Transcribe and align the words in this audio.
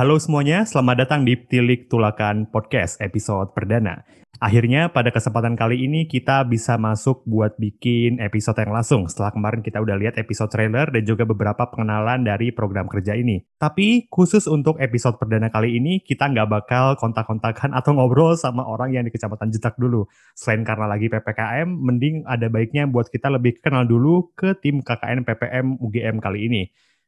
Halo 0.00 0.16
semuanya, 0.16 0.64
selamat 0.64 1.04
datang 1.04 1.28
di 1.28 1.36
Tilik 1.36 1.84
Tulakan 1.84 2.48
Podcast 2.48 3.04
episode 3.04 3.52
perdana. 3.52 4.00
Akhirnya 4.40 4.88
pada 4.88 5.12
kesempatan 5.12 5.52
kali 5.52 5.84
ini 5.84 6.08
kita 6.08 6.48
bisa 6.48 6.80
masuk 6.80 7.20
buat 7.28 7.60
bikin 7.60 8.24
episode 8.24 8.56
yang 8.56 8.72
langsung 8.72 9.04
setelah 9.04 9.36
kemarin 9.36 9.60
kita 9.60 9.84
udah 9.84 10.00
lihat 10.00 10.16
episode 10.16 10.48
trailer 10.48 10.88
dan 10.88 11.04
juga 11.04 11.28
beberapa 11.28 11.68
pengenalan 11.68 12.24
dari 12.24 12.48
program 12.48 12.88
kerja 12.88 13.12
ini. 13.20 13.44
Tapi 13.60 14.08
khusus 14.08 14.48
untuk 14.48 14.80
episode 14.80 15.20
perdana 15.20 15.52
kali 15.52 15.76
ini 15.76 16.00
kita 16.00 16.32
nggak 16.32 16.48
bakal 16.48 16.96
kontak-kontakan 16.96 17.76
atau 17.76 17.92
ngobrol 17.92 18.32
sama 18.32 18.64
orang 18.64 18.96
yang 18.96 19.04
di 19.04 19.12
Kecamatan 19.12 19.52
Jetak 19.52 19.76
dulu. 19.76 20.08
Selain 20.32 20.64
karena 20.64 20.88
lagi 20.88 21.12
PPKM, 21.12 21.68
mending 21.68 22.24
ada 22.24 22.48
baiknya 22.48 22.88
buat 22.88 23.12
kita 23.12 23.28
lebih 23.28 23.60
kenal 23.60 23.84
dulu 23.84 24.32
ke 24.32 24.56
tim 24.56 24.80
KKN 24.80 25.20
PPM 25.28 25.76
UGM 25.84 26.16
kali 26.16 26.48
ini. 26.48 26.62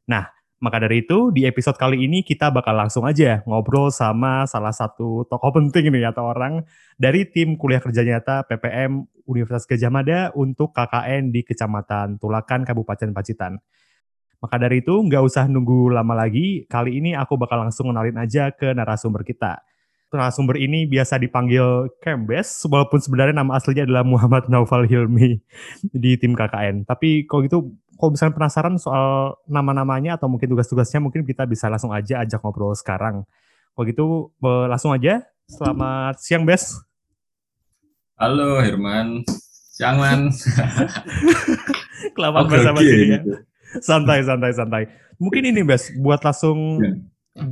Nah, 0.04 0.28
maka 0.62 0.78
dari 0.78 1.02
itu, 1.02 1.34
di 1.34 1.42
episode 1.42 1.74
kali 1.74 2.06
ini 2.06 2.22
kita 2.22 2.46
bakal 2.54 2.78
langsung 2.78 3.02
aja 3.02 3.42
ngobrol 3.50 3.90
sama 3.90 4.46
salah 4.46 4.70
satu 4.70 5.26
tokoh 5.26 5.50
penting 5.58 5.90
nih 5.90 6.14
atau 6.14 6.30
orang 6.30 6.62
dari 6.94 7.26
tim 7.26 7.58
kuliah 7.58 7.82
kerja 7.82 8.06
nyata 8.06 8.46
PPM 8.46 9.02
Universitas 9.26 9.66
Gajah 9.66 9.90
Mada 9.90 10.30
untuk 10.38 10.70
KKN 10.70 11.34
di 11.34 11.42
Kecamatan 11.42 12.22
Tulakan, 12.22 12.62
Kabupaten 12.62 13.10
Pacitan. 13.10 13.58
Maka 14.38 14.54
dari 14.62 14.86
itu, 14.86 14.94
nggak 14.94 15.22
usah 15.26 15.50
nunggu 15.50 15.90
lama 15.90 16.14
lagi. 16.14 16.62
Kali 16.70 16.94
ini 16.94 17.18
aku 17.18 17.34
bakal 17.34 17.66
langsung 17.66 17.90
kenalin 17.90 18.22
aja 18.22 18.54
ke 18.54 18.70
narasumber 18.70 19.26
kita. 19.26 19.58
Narasumber 20.14 20.62
ini 20.62 20.86
biasa 20.86 21.18
dipanggil 21.18 21.90
Kembes, 21.98 22.70
walaupun 22.70 23.02
sebenarnya 23.02 23.34
nama 23.34 23.58
aslinya 23.58 23.82
adalah 23.82 24.06
Muhammad 24.06 24.46
Naufal 24.46 24.86
Hilmi 24.86 25.42
di 25.90 26.14
tim 26.22 26.38
KKN. 26.38 26.86
Tapi 26.86 27.26
kalau 27.26 27.42
gitu 27.46 27.58
kalau 28.02 28.18
misalnya 28.18 28.34
penasaran 28.34 28.74
soal 28.82 29.38
nama-namanya 29.46 30.18
atau 30.18 30.26
mungkin 30.26 30.50
tugas-tugasnya, 30.50 30.98
mungkin 30.98 31.22
kita 31.22 31.46
bisa 31.46 31.70
langsung 31.70 31.94
aja 31.94 32.18
ajak 32.26 32.42
ngobrol 32.42 32.74
sekarang. 32.74 33.22
Kalau 33.78 33.84
gitu, 33.86 34.06
langsung 34.42 34.90
aja. 34.90 35.22
Selamat 35.46 36.18
siang, 36.18 36.42
Bes. 36.42 36.82
Halo, 38.18 38.58
Herman. 38.58 39.22
Siang, 39.78 40.02
Man. 40.02 40.34
Kelamaan 42.18 42.50
bahasa 42.50 42.74
bahasa 42.74 42.90
ya. 42.90 43.22
Santai, 43.78 44.26
santai, 44.26 44.50
santai. 44.50 44.82
Mungkin 45.22 45.54
ini, 45.54 45.62
Bes, 45.62 45.94
buat 45.94 46.26
langsung 46.26 46.82
ya. 46.82 46.98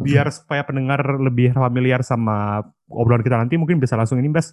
biar 0.03 0.35
supaya 0.35 0.67
pendengar 0.67 0.99
lebih 1.23 1.55
familiar 1.55 2.03
sama 2.03 2.67
obrolan 2.91 3.23
kita 3.23 3.39
nanti, 3.39 3.55
mungkin 3.55 3.79
bisa 3.79 3.95
langsung 3.95 4.19
ini, 4.19 4.27
Bes. 4.27 4.51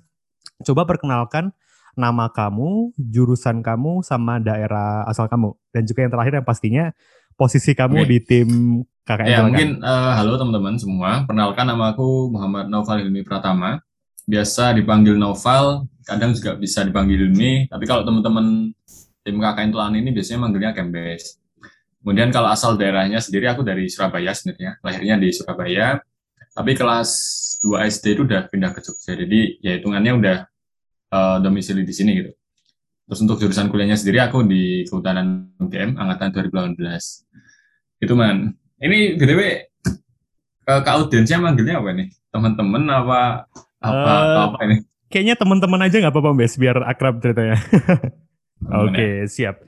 Coba 0.61 0.85
perkenalkan 0.85 1.49
nama 1.97 2.29
kamu, 2.29 2.93
jurusan 2.95 3.65
kamu, 3.65 4.05
sama 4.05 4.37
daerah 4.37 5.03
asal 5.09 5.25
kamu. 5.25 5.57
Dan 5.73 5.83
juga 5.89 6.05
yang 6.05 6.13
terakhir 6.13 6.33
yang 6.37 6.47
pastinya 6.47 6.85
posisi 7.33 7.73
kamu 7.73 8.05
okay. 8.05 8.09
di 8.09 8.17
tim 8.21 8.49
KKN. 9.01 9.27
Ya, 9.27 9.39
mungkin 9.41 9.69
uh, 9.81 10.13
halo 10.13 10.37
teman-teman 10.37 10.77
semua. 10.77 11.25
Perkenalkan 11.25 11.65
nama 11.65 11.91
aku 11.97 12.29
Muhammad 12.29 12.69
Naufal 12.69 13.01
Hilmi 13.01 13.25
Pratama. 13.25 13.81
Biasa 14.29 14.77
dipanggil 14.77 15.17
Naufal, 15.17 15.89
kadang 16.05 16.37
juga 16.37 16.53
bisa 16.53 16.85
dipanggil 16.85 17.25
Hilmi. 17.25 17.71
Tapi 17.73 17.83
kalau 17.89 18.05
teman-teman 18.05 18.71
tim 19.25 19.37
KKN 19.41 19.69
Tulan 19.73 19.93
ini 19.97 20.09
biasanya 20.13 20.39
manggilnya 20.45 20.71
Kembes. 20.77 21.41
Kemudian 21.99 22.29
kalau 22.31 22.47
asal 22.53 22.79
daerahnya 22.79 23.19
sendiri 23.19 23.51
aku 23.51 23.65
dari 23.65 23.89
Surabaya 23.91 24.31
sebenarnya, 24.31 24.79
lahirnya 24.79 25.15
di 25.19 25.29
Surabaya. 25.33 25.99
Tapi 26.53 26.71
kelas 26.73 27.09
2 27.61 27.89
SD 27.89 28.05
itu 28.17 28.21
udah 28.23 28.47
pindah 28.47 28.71
ke 28.71 28.79
Jogja. 28.79 29.13
Jadi 29.17 29.61
ya 29.61 29.77
hitungannya 29.77 30.13
udah 30.15 30.37
uh, 31.11 31.37
domisili 31.39 31.83
di 31.83 31.93
sini 31.93 32.11
gitu. 32.17 32.31
Terus 33.07 33.19
untuk 33.23 33.39
jurusan 33.39 33.71
kuliahnya 33.71 33.95
sendiri 33.95 34.19
aku 34.19 34.43
di 34.43 34.83
Kehutanan 34.83 35.55
UGM 35.63 35.95
angkatan 35.95 36.35
2018. 36.75 38.03
Itu 38.03 38.13
man. 38.19 38.51
Ini 38.77 39.15
BTW 39.15 39.41
uh, 40.67 40.81
ke 40.83 40.89
audiensnya 40.91 41.39
manggilnya 41.39 41.79
apa 41.79 41.95
nih? 41.95 42.07
Teman-teman 42.29 42.83
apa 42.91 43.47
apa, 43.79 44.11
uh, 44.11 44.43
apa 44.51 44.59
ini? 44.67 44.75
Kayaknya 45.07 45.35
teman-teman 45.39 45.79
aja 45.87 45.95
nggak 46.03 46.13
apa-apa, 46.13 46.35
Mbak, 46.35 46.51
biar 46.59 46.77
akrab 46.83 47.15
ceritanya. 47.23 47.55
Oke, 48.83 48.91
okay, 48.91 49.13
siap. 49.31 49.63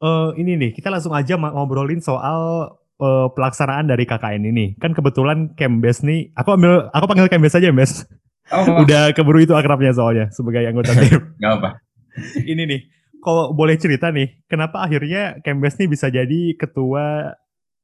Uh, 0.00 0.32
ini 0.40 0.56
nih, 0.56 0.70
kita 0.72 0.88
langsung 0.88 1.12
aja 1.12 1.36
ngobrolin 1.36 2.00
soal 2.00 2.72
uh, 2.96 3.28
pelaksanaan 3.36 3.84
dari 3.84 4.08
KKN 4.08 4.48
ini. 4.48 4.66
Kan 4.80 4.96
kebetulan 4.96 5.52
Kembes 5.58 6.00
nih, 6.00 6.32
aku 6.32 6.56
ambil, 6.56 6.88
aku 6.88 7.04
panggil 7.04 7.28
Kembes 7.28 7.52
aja, 7.58 7.68
Mbes. 7.68 8.08
Oh, 8.52 8.64
Udah 8.84 9.12
keburu 9.12 9.44
itu 9.44 9.52
akrabnya 9.52 9.92
soalnya 9.92 10.26
sebagai 10.32 10.64
anggota 10.64 10.96
tim. 11.00 11.36
Gak 11.36 11.52
apa. 11.60 11.70
Ini 12.42 12.62
nih, 12.66 12.80
kalau 13.22 13.54
boleh 13.54 13.78
cerita 13.78 14.10
nih, 14.10 14.42
kenapa 14.50 14.82
akhirnya 14.82 15.38
Kembes 15.44 15.78
nih 15.78 15.88
bisa 15.90 16.10
jadi 16.10 16.56
ketua 16.58 17.34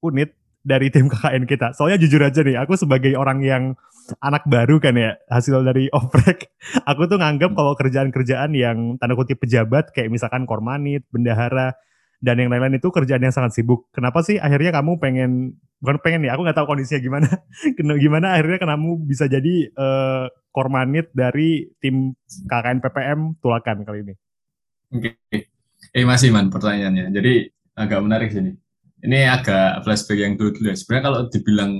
unit 0.03 0.35
dari 0.65 0.89
tim 0.91 1.07
KKN 1.07 1.45
kita? 1.47 1.77
Soalnya 1.77 2.01
jujur 2.01 2.19
aja 2.25 2.41
nih, 2.43 2.59
aku 2.59 2.75
sebagai 2.75 3.15
orang 3.15 3.45
yang 3.45 3.65
anak 4.21 4.45
baru 4.49 4.83
kan 4.83 4.97
ya, 4.99 5.17
hasil 5.31 5.63
dari 5.63 5.87
oprek, 5.97 6.51
aku 6.85 7.07
tuh 7.07 7.21
nganggap 7.21 7.55
kalau 7.55 7.73
kerjaan-kerjaan 7.79 8.53
yang 8.57 8.99
tanda 8.99 9.15
kutip 9.15 9.39
pejabat, 9.39 9.95
kayak 9.95 10.11
misalkan 10.11 10.45
kormanit, 10.45 11.07
bendahara, 11.15 11.79
dan 12.25 12.41
yang 12.41 12.49
lain-lain 12.49 12.81
itu 12.81 12.89
kerjaan 12.89 13.21
yang 13.21 13.37
sangat 13.37 13.53
sibuk. 13.53 13.93
Kenapa 13.93 14.25
sih 14.25 14.41
akhirnya 14.41 14.73
kamu 14.73 14.97
pengen 14.97 15.61
bukan 15.85 16.01
pengen 16.01 16.25
nih, 16.25 16.33
aku 16.33 16.41
nggak 16.49 16.57
tahu 16.57 16.73
kondisinya 16.73 17.01
gimana. 17.05 17.29
gimana 18.01 18.27
akhirnya 18.41 18.65
kamu 18.65 19.05
bisa 19.05 19.29
jadi 19.29 19.69
uh, 19.77 20.33
kormanit 20.49 21.13
dari 21.13 21.69
tim 21.85 22.17
KKN 22.49 22.81
PPM 22.81 23.21
Tulakan 23.45 23.85
kali 23.85 23.99
ini. 24.09 24.15
Oke. 24.97 25.21
Eh 25.93 26.05
masih 26.09 26.33
man 26.33 26.49
pertanyaannya. 26.49 27.13
Jadi 27.13 27.53
agak 27.77 28.01
menarik 28.01 28.33
sini. 28.33 28.57
Ini 29.05 29.29
agak 29.29 29.85
flashback 29.85 30.25
yang 30.25 30.41
dulu 30.41 30.57
dulu 30.57 30.73
ya. 30.73 30.77
Sebenarnya 30.81 31.05
kalau 31.05 31.21
dibilang 31.29 31.71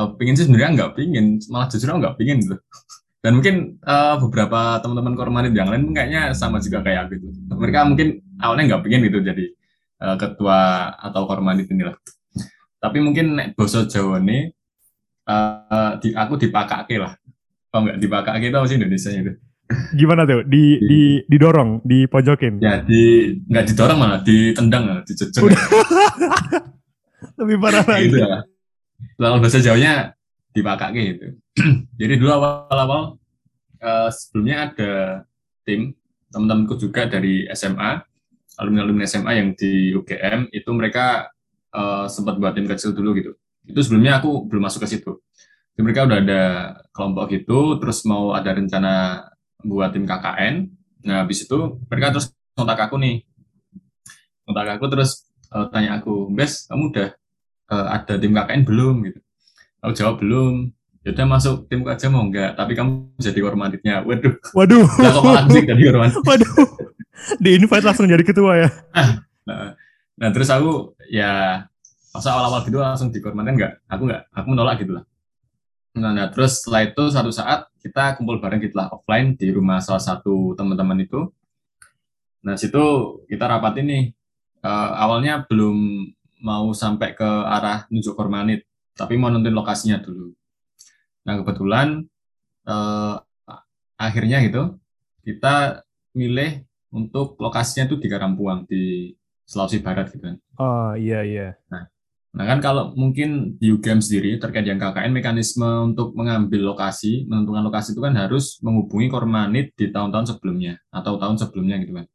uh, 0.00 0.08
pingin 0.16 0.34
sih 0.40 0.48
sebenarnya 0.48 0.70
nggak 0.80 0.92
pingin, 0.96 1.36
malah 1.52 1.68
justru 1.68 1.92
nggak 1.92 2.16
pingin 2.16 2.40
gitu. 2.40 2.56
Dan 3.22 3.38
mungkin 3.38 3.78
uh, 3.86 4.18
beberapa 4.18 4.82
teman-teman 4.82 5.14
kormanit 5.14 5.54
yang 5.54 5.70
lain 5.70 5.94
kayaknya 5.94 6.34
sama 6.34 6.58
juga 6.58 6.82
kayak 6.82 7.06
aku 7.06 7.22
gitu. 7.22 7.26
Mereka 7.54 7.86
mungkin 7.86 8.18
awalnya 8.42 8.74
nggak 8.74 8.82
pingin 8.82 9.06
gitu 9.06 9.22
jadi 9.22 9.44
uh, 10.02 10.16
ketua 10.18 10.90
atau 10.98 11.22
kormanit 11.30 11.70
inilah. 11.70 11.94
Tapi 12.82 12.98
mungkin 12.98 13.38
nek 13.38 13.48
boso 13.54 13.86
Jawa 13.86 14.18
nih 14.18 14.50
uh, 15.30 16.02
di 16.02 16.10
aku 16.18 16.34
dipakake 16.34 16.98
lah. 16.98 17.14
Paham 17.70 17.86
nggak? 17.86 17.98
Dipakake 18.02 18.50
itu 18.50 18.58
sih 18.66 18.76
Indonesia 18.82 19.10
itu? 19.14 19.32
Gimana 19.94 20.26
tuh? 20.26 20.42
Di, 20.42 20.82
di 20.82 21.02
didorong? 21.30 21.86
Dipojokin? 21.86 22.58
Ya 22.58 22.82
di 22.82 23.38
nggak 23.46 23.64
didorong 23.70 23.98
malah 24.02 24.20
ditendang 24.26 24.82
lah 24.90 24.98
dijejek 25.06 25.46
lebih 27.38 27.56
parah 27.62 27.86
lagi. 27.86 28.10
gitu 28.10 28.18
ya. 28.18 28.42
Lalu 29.22 29.46
bahasa 29.46 29.58
Jawanya 29.62 30.14
dipakake 30.52 31.00
gitu 31.16 31.26
jadi 32.00 32.14
dulu 32.20 32.30
awal-awal 32.36 33.02
uh, 33.80 34.08
sebelumnya 34.12 34.72
ada 34.72 34.92
tim 35.66 35.96
teman-temanku 36.32 36.80
juga 36.80 37.04
dari 37.08 37.44
SMA 37.52 38.00
alumni-alumni 38.60 39.04
SMA 39.08 39.32
yang 39.36 39.48
di 39.56 39.92
UGM 39.96 40.52
itu 40.52 40.70
mereka 40.72 41.32
uh, 41.72 42.06
sempat 42.08 42.36
buat 42.36 42.52
tim 42.52 42.68
kecil 42.68 42.92
dulu 42.92 43.16
gitu. 43.16 43.32
Itu 43.64 43.80
sebelumnya 43.80 44.20
aku 44.20 44.46
belum 44.46 44.68
masuk 44.68 44.84
ke 44.84 44.98
situ. 44.98 45.22
Jadi 45.72 45.80
mereka 45.80 46.04
udah 46.04 46.18
ada 46.20 46.42
kelompok 46.92 47.32
gitu, 47.32 47.80
terus 47.80 48.04
mau 48.04 48.36
ada 48.36 48.52
rencana 48.52 49.24
buat 49.64 49.94
tim 49.96 50.04
KKN. 50.04 50.68
Nah, 51.08 51.24
habis 51.24 51.48
itu 51.48 51.80
mereka 51.88 52.12
terus 52.12 52.28
kontak 52.52 52.76
aku 52.76 53.00
nih. 53.00 53.24
Kontak 54.44 54.76
aku 54.76 54.84
terus 54.92 55.24
uh, 55.48 55.70
tanya 55.72 55.96
aku, 55.96 56.28
Bes, 56.28 56.68
kamu 56.68 56.92
udah 56.92 57.08
uh, 57.72 57.86
ada 57.96 58.14
tim 58.20 58.36
KKN 58.36 58.62
belum? 58.68 58.94
gitu. 59.08 59.20
Aku 59.82 59.92
jawab 59.92 60.22
belum. 60.22 60.70
Yaudah 61.02 61.26
masuk 61.26 61.66
tim 61.66 61.82
aja 61.82 62.06
mau 62.06 62.22
enggak, 62.22 62.54
tapi 62.54 62.78
kamu 62.78 63.10
jadi 63.18 63.40
kormanitnya. 63.42 64.06
Waduh. 64.06 64.38
Waduh. 64.54 64.86
Lah 65.02 65.10
kok 65.10 65.22
malah 65.26 65.44
jadi 65.50 65.82
kormanit. 65.90 66.14
Waduh. 66.30 66.54
Di 67.42 67.50
invite 67.58 67.82
langsung 67.82 68.06
jadi 68.06 68.22
ketua 68.22 68.62
ya. 68.62 68.68
nah, 69.42 69.74
nah 70.14 70.28
terus 70.30 70.46
aku 70.46 70.94
ya 71.10 71.66
masa 72.12 72.36
awal-awal 72.36 72.60
gitu 72.68 72.78
langsung 72.78 73.08
dikorbankan 73.08 73.56
nggak 73.56 73.72
aku 73.88 74.02
nggak 74.04 74.22
aku 74.36 74.46
menolak 74.52 74.76
gitu 74.84 74.92
lah 75.00 75.04
nah, 75.96 76.12
nah 76.12 76.28
terus 76.28 76.60
setelah 76.60 76.84
itu 76.84 77.02
satu 77.08 77.32
saat 77.32 77.72
kita 77.80 78.20
kumpul 78.20 78.36
bareng 78.36 78.60
gitu 78.60 78.76
lah 78.76 78.92
offline 78.92 79.32
di 79.32 79.48
rumah 79.48 79.80
salah 79.80 80.04
satu 80.04 80.52
teman-teman 80.52 81.00
itu 81.00 81.32
nah 82.44 82.54
situ 82.60 83.16
kita 83.32 83.48
rapat 83.48 83.80
ini 83.80 84.12
uh, 84.60 84.92
awalnya 85.00 85.40
belum 85.48 86.04
mau 86.44 86.68
sampai 86.76 87.16
ke 87.16 87.26
arah 87.48 87.88
nunjuk 87.88 88.12
kormanit 88.12 88.68
tapi 88.96 89.14
mau 89.16 89.32
nonton 89.32 89.54
lokasinya 89.54 90.00
dulu 90.00 90.32
nah 91.22 91.38
kebetulan 91.38 92.02
uh, 92.66 93.16
akhirnya 93.96 94.42
gitu 94.42 94.76
kita 95.22 95.86
milih 96.12 96.66
untuk 96.92 97.38
lokasinya 97.40 97.88
itu 97.88 97.96
di 97.96 98.08
Karampuang 98.10 98.68
di 98.68 99.14
Sulawesi 99.48 99.80
Barat 99.80 100.12
gitu 100.12 100.22
kan. 100.22 100.36
Oh 100.60 100.92
iya 100.98 101.24
iya. 101.24 101.56
Nah, 101.72 101.88
Nah 102.32 102.48
kan 102.48 102.64
kalau 102.64 102.96
mungkin 102.96 103.60
di 103.60 103.68
UGM 103.76 104.00
sendiri 104.00 104.40
terkait 104.40 104.64
yang 104.64 104.80
KKN 104.80 105.12
mekanisme 105.12 105.92
untuk 105.92 106.16
mengambil 106.16 106.72
lokasi, 106.72 107.28
menentukan 107.28 107.60
lokasi 107.60 107.92
itu 107.92 108.00
kan 108.00 108.16
harus 108.16 108.56
menghubungi 108.64 109.12
Kormanit 109.12 109.76
di 109.76 109.92
tahun-tahun 109.92 110.32
sebelumnya 110.32 110.80
atau 110.88 111.20
tahun 111.20 111.36
sebelumnya 111.36 111.76
gitu 111.84 111.92
kan. 111.92 112.08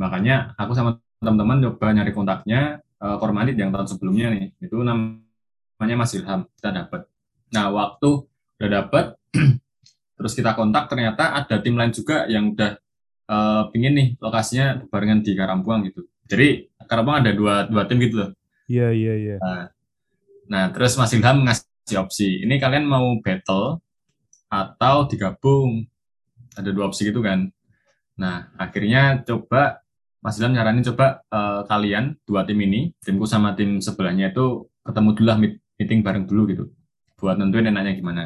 Makanya 0.00 0.56
aku 0.56 0.72
sama 0.72 0.96
teman-teman 1.20 1.60
coba 1.68 1.92
nyari 1.92 2.16
kontaknya 2.16 2.80
uh, 2.96 3.20
Kormanit 3.20 3.60
yang 3.60 3.68
tahun 3.68 3.92
sebelumnya 3.92 4.32
nih. 4.32 4.56
Itu 4.56 4.80
namanya 4.80 5.27
Mas 5.78 6.12
Ilham, 6.18 6.44
kita 6.58 6.74
dapat. 6.74 7.06
Nah, 7.54 7.70
waktu 7.70 8.26
udah 8.58 8.68
dapat 8.82 9.14
terus 10.18 10.34
kita 10.34 10.58
kontak 10.58 10.90
ternyata 10.90 11.38
ada 11.38 11.62
tim 11.62 11.78
lain 11.78 11.94
juga 11.94 12.26
yang 12.26 12.50
udah 12.50 12.74
uh, 13.30 13.62
pingin 13.70 13.94
nih 13.94 14.08
lokasinya 14.18 14.82
barengan 14.90 15.22
di 15.22 15.32
Karampuang 15.38 15.86
gitu. 15.86 16.10
Jadi 16.26 16.66
Karampuang 16.90 17.22
ada 17.22 17.30
dua 17.30 17.70
dua 17.70 17.86
tim 17.86 18.02
gitu 18.02 18.26
loh 18.26 18.30
Iya, 18.68 18.92
iya, 18.92 19.14
iya. 19.16 19.36
Nah, 19.40 19.64
nah, 20.44 20.64
terus 20.68 20.92
Mas 21.00 21.14
Ilham 21.16 21.40
ngasih 21.40 21.96
opsi. 21.96 22.44
Ini 22.44 22.60
kalian 22.60 22.84
mau 22.84 23.16
battle 23.24 23.80
atau 24.52 25.08
digabung? 25.08 25.88
Ada 26.52 26.68
dua 26.74 26.92
opsi 26.92 27.08
gitu 27.08 27.24
kan. 27.24 27.48
Nah, 28.20 28.52
akhirnya 28.60 29.24
coba 29.24 29.80
Mas 30.20 30.36
Ilham 30.36 30.52
nyaranin 30.52 30.84
coba 30.84 31.24
uh, 31.32 31.64
kalian 31.64 32.20
dua 32.28 32.44
tim 32.44 32.60
ini, 32.60 32.92
timku 33.00 33.24
sama 33.24 33.56
tim 33.56 33.80
sebelahnya 33.80 34.36
itu 34.36 34.68
ketemu 34.84 35.10
dulu 35.16 35.26
lah 35.32 35.38
meeting 35.78 36.02
bareng 36.02 36.26
dulu 36.26 36.42
gitu. 36.50 36.64
Buat 37.16 37.38
nentuin 37.38 37.70
enaknya 37.70 37.94
gimana. 37.96 38.22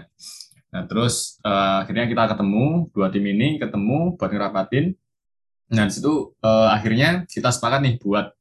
Nah, 0.73 0.89
terus 0.89 1.37
uh, 1.45 1.85
akhirnya 1.85 2.09
kita 2.09 2.33
ketemu, 2.33 2.89
dua 2.97 3.13
tim 3.13 3.25
ini 3.29 3.61
ketemu 3.61 4.17
buat 4.17 4.31
ngerapatin. 4.33 4.97
Nah, 5.73 5.85
di 5.89 5.93
situ 5.93 6.33
uh, 6.41 6.69
akhirnya 6.73 7.29
kita 7.29 7.53
sepakat 7.53 7.81
nih 7.85 7.95
buat 8.01 8.33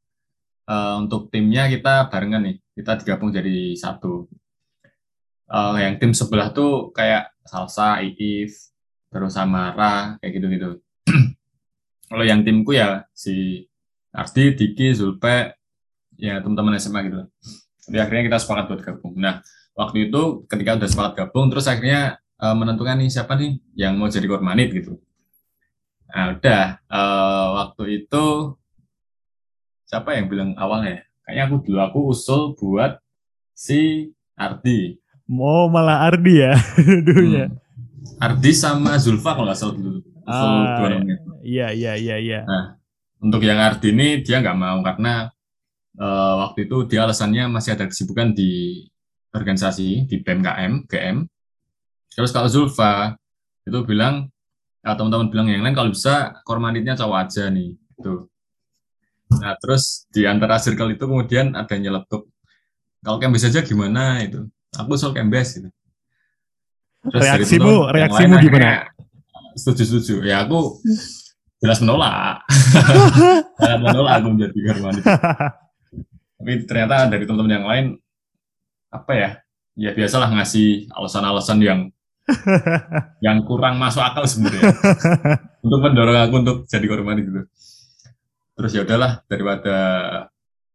uh, 0.72 0.96
untuk 1.04 1.28
timnya 1.28 1.68
kita 1.68 2.08
barengan 2.08 2.44
nih, 2.48 2.58
kita 2.76 3.04
digabung 3.04 3.36
jadi 3.36 3.76
satu. 3.76 4.32
Uh, 5.52 5.76
yang 5.84 6.00
tim 6.00 6.16
sebelah 6.16 6.56
tuh 6.56 6.96
kayak 6.96 7.36
Salsa, 7.44 8.00
Iif, 8.00 8.56
terus 9.12 9.36
Samara, 9.36 10.16
kayak 10.24 10.32
gitu-gitu. 10.40 10.72
Kalau 12.08 12.24
yang 12.24 12.48
timku 12.48 12.72
ya 12.72 13.04
si 13.12 13.68
Ardi, 14.16 14.56
Diki, 14.56 14.96
Zulpe, 14.96 15.60
ya 16.16 16.40
teman-teman 16.40 16.80
SMA 16.80 17.00
gitu. 17.12 17.22
Jadi 17.88 17.98
akhirnya 17.98 18.24
kita 18.30 18.38
sepakat 18.38 18.66
buat 18.70 18.82
gabung. 18.86 19.14
Nah, 19.18 19.42
waktu 19.74 20.10
itu 20.10 20.46
ketika 20.46 20.78
udah 20.78 20.90
sepakat 20.90 21.14
gabung, 21.18 21.50
terus 21.50 21.66
akhirnya 21.66 22.22
uh, 22.38 22.56
menentukan 22.58 22.98
nih 23.02 23.10
siapa 23.10 23.34
nih 23.38 23.58
yang 23.74 23.98
mau 23.98 24.10
jadi 24.10 24.26
kormanit 24.30 24.70
gitu. 24.74 25.02
Nah, 26.12 26.36
udah 26.38 26.64
uh, 26.92 27.46
waktu 27.64 28.04
itu 28.04 28.56
siapa 29.88 30.20
yang 30.20 30.28
bilang 30.28 30.52
awalnya? 30.60 31.08
Kayaknya 31.24 31.44
aku 31.48 31.56
dulu 31.64 31.80
aku 31.80 32.00
usul 32.12 32.42
buat 32.60 33.00
si 33.56 34.12
Ardi. 34.36 35.00
Mau 35.32 35.66
oh, 35.66 35.72
malah 35.72 36.04
Ardi 36.12 36.44
ya 36.44 36.54
dulunya. 37.08 37.48
Hmm. 37.48 37.60
Ardi 38.20 38.52
sama 38.52 39.00
Zulfa 39.00 39.34
kalau 39.34 39.48
nggak 39.48 39.58
salah 39.58 39.76
dulu. 39.80 40.04
Usul 40.28 40.48
ah, 40.50 40.78
dua 40.78 40.88
namanya. 40.92 41.18
Iya 41.42 41.68
iya 41.72 41.94
iya 41.96 42.16
iya. 42.20 42.40
Nah, 42.44 42.76
untuk 43.24 43.42
yang 43.46 43.58
Ardi 43.62 43.96
ini 43.96 44.20
dia 44.20 44.44
nggak 44.44 44.58
mau 44.60 44.84
karena 44.84 45.32
uh, 46.00 46.48
waktu 46.48 46.70
itu 46.70 46.88
dia 46.88 47.04
alasannya 47.04 47.52
masih 47.52 47.76
ada 47.76 47.90
kesibukan 47.90 48.32
di 48.32 48.86
organisasi 49.32 50.08
di 50.08 50.16
PMKM, 50.22 50.88
GM. 50.88 51.18
Terus 52.12 52.32
kalau 52.36 52.48
Zulfa 52.52 53.16
itu 53.64 53.80
bilang, 53.88 54.28
ya, 54.84 54.96
teman-teman 54.96 55.32
bilang 55.32 55.48
yang 55.48 55.64
lain 55.64 55.76
kalau 55.76 55.90
bisa 55.92 56.44
kormanitnya 56.44 57.00
cowok 57.00 57.18
aja 57.28 57.48
nih. 57.48 57.76
Gitu. 57.76 58.28
Nah, 59.40 59.56
terus 59.64 60.04
di 60.12 60.28
antara 60.28 60.60
circle 60.60 60.92
itu 60.92 61.08
kemudian 61.08 61.56
ada 61.56 61.72
yang 61.72 61.92
nyeletuk. 61.92 62.28
Kalau 63.02 63.18
Kembes 63.18 63.48
aja 63.48 63.64
gimana 63.64 64.20
itu? 64.22 64.46
Aku 64.76 65.00
soal 65.00 65.16
Kembes 65.16 65.58
gitu. 65.58 65.70
Terus 67.02 67.24
reaksimu, 67.24 67.66
itu, 67.66 67.76
reaksimu 67.98 68.36
gimana? 68.44 68.92
Setuju-setuju. 69.58 70.28
Ya 70.28 70.44
aku 70.44 70.84
jelas 71.64 71.80
menolak. 71.82 72.44
jelas 73.64 73.80
menolak 73.80 74.14
aku 74.20 74.28
menjadi 74.36 74.58
garwan 74.68 74.94
itu. 75.00 75.08
Tapi 76.42 76.66
ternyata 76.66 77.06
dari 77.06 77.30
teman-teman 77.30 77.54
yang 77.54 77.68
lain 77.70 77.86
apa 78.90 79.14
ya? 79.14 79.30
Ya 79.78 79.94
biasalah 79.94 80.34
ngasih 80.34 80.90
alasan-alasan 80.90 81.62
yang 81.62 81.80
yang 83.26 83.46
kurang 83.46 83.78
masuk 83.78 84.02
akal 84.02 84.26
sebenarnya. 84.26 84.74
Untuk 85.64 85.80
mendorong 85.86 86.18
aku 86.18 86.36
untuk 86.42 86.58
jadi 86.66 86.86
korban 86.90 87.22
gitu. 87.22 87.46
Terus 88.58 88.72
ya 88.74 88.82
udahlah 88.82 89.22
daripada 89.30 89.78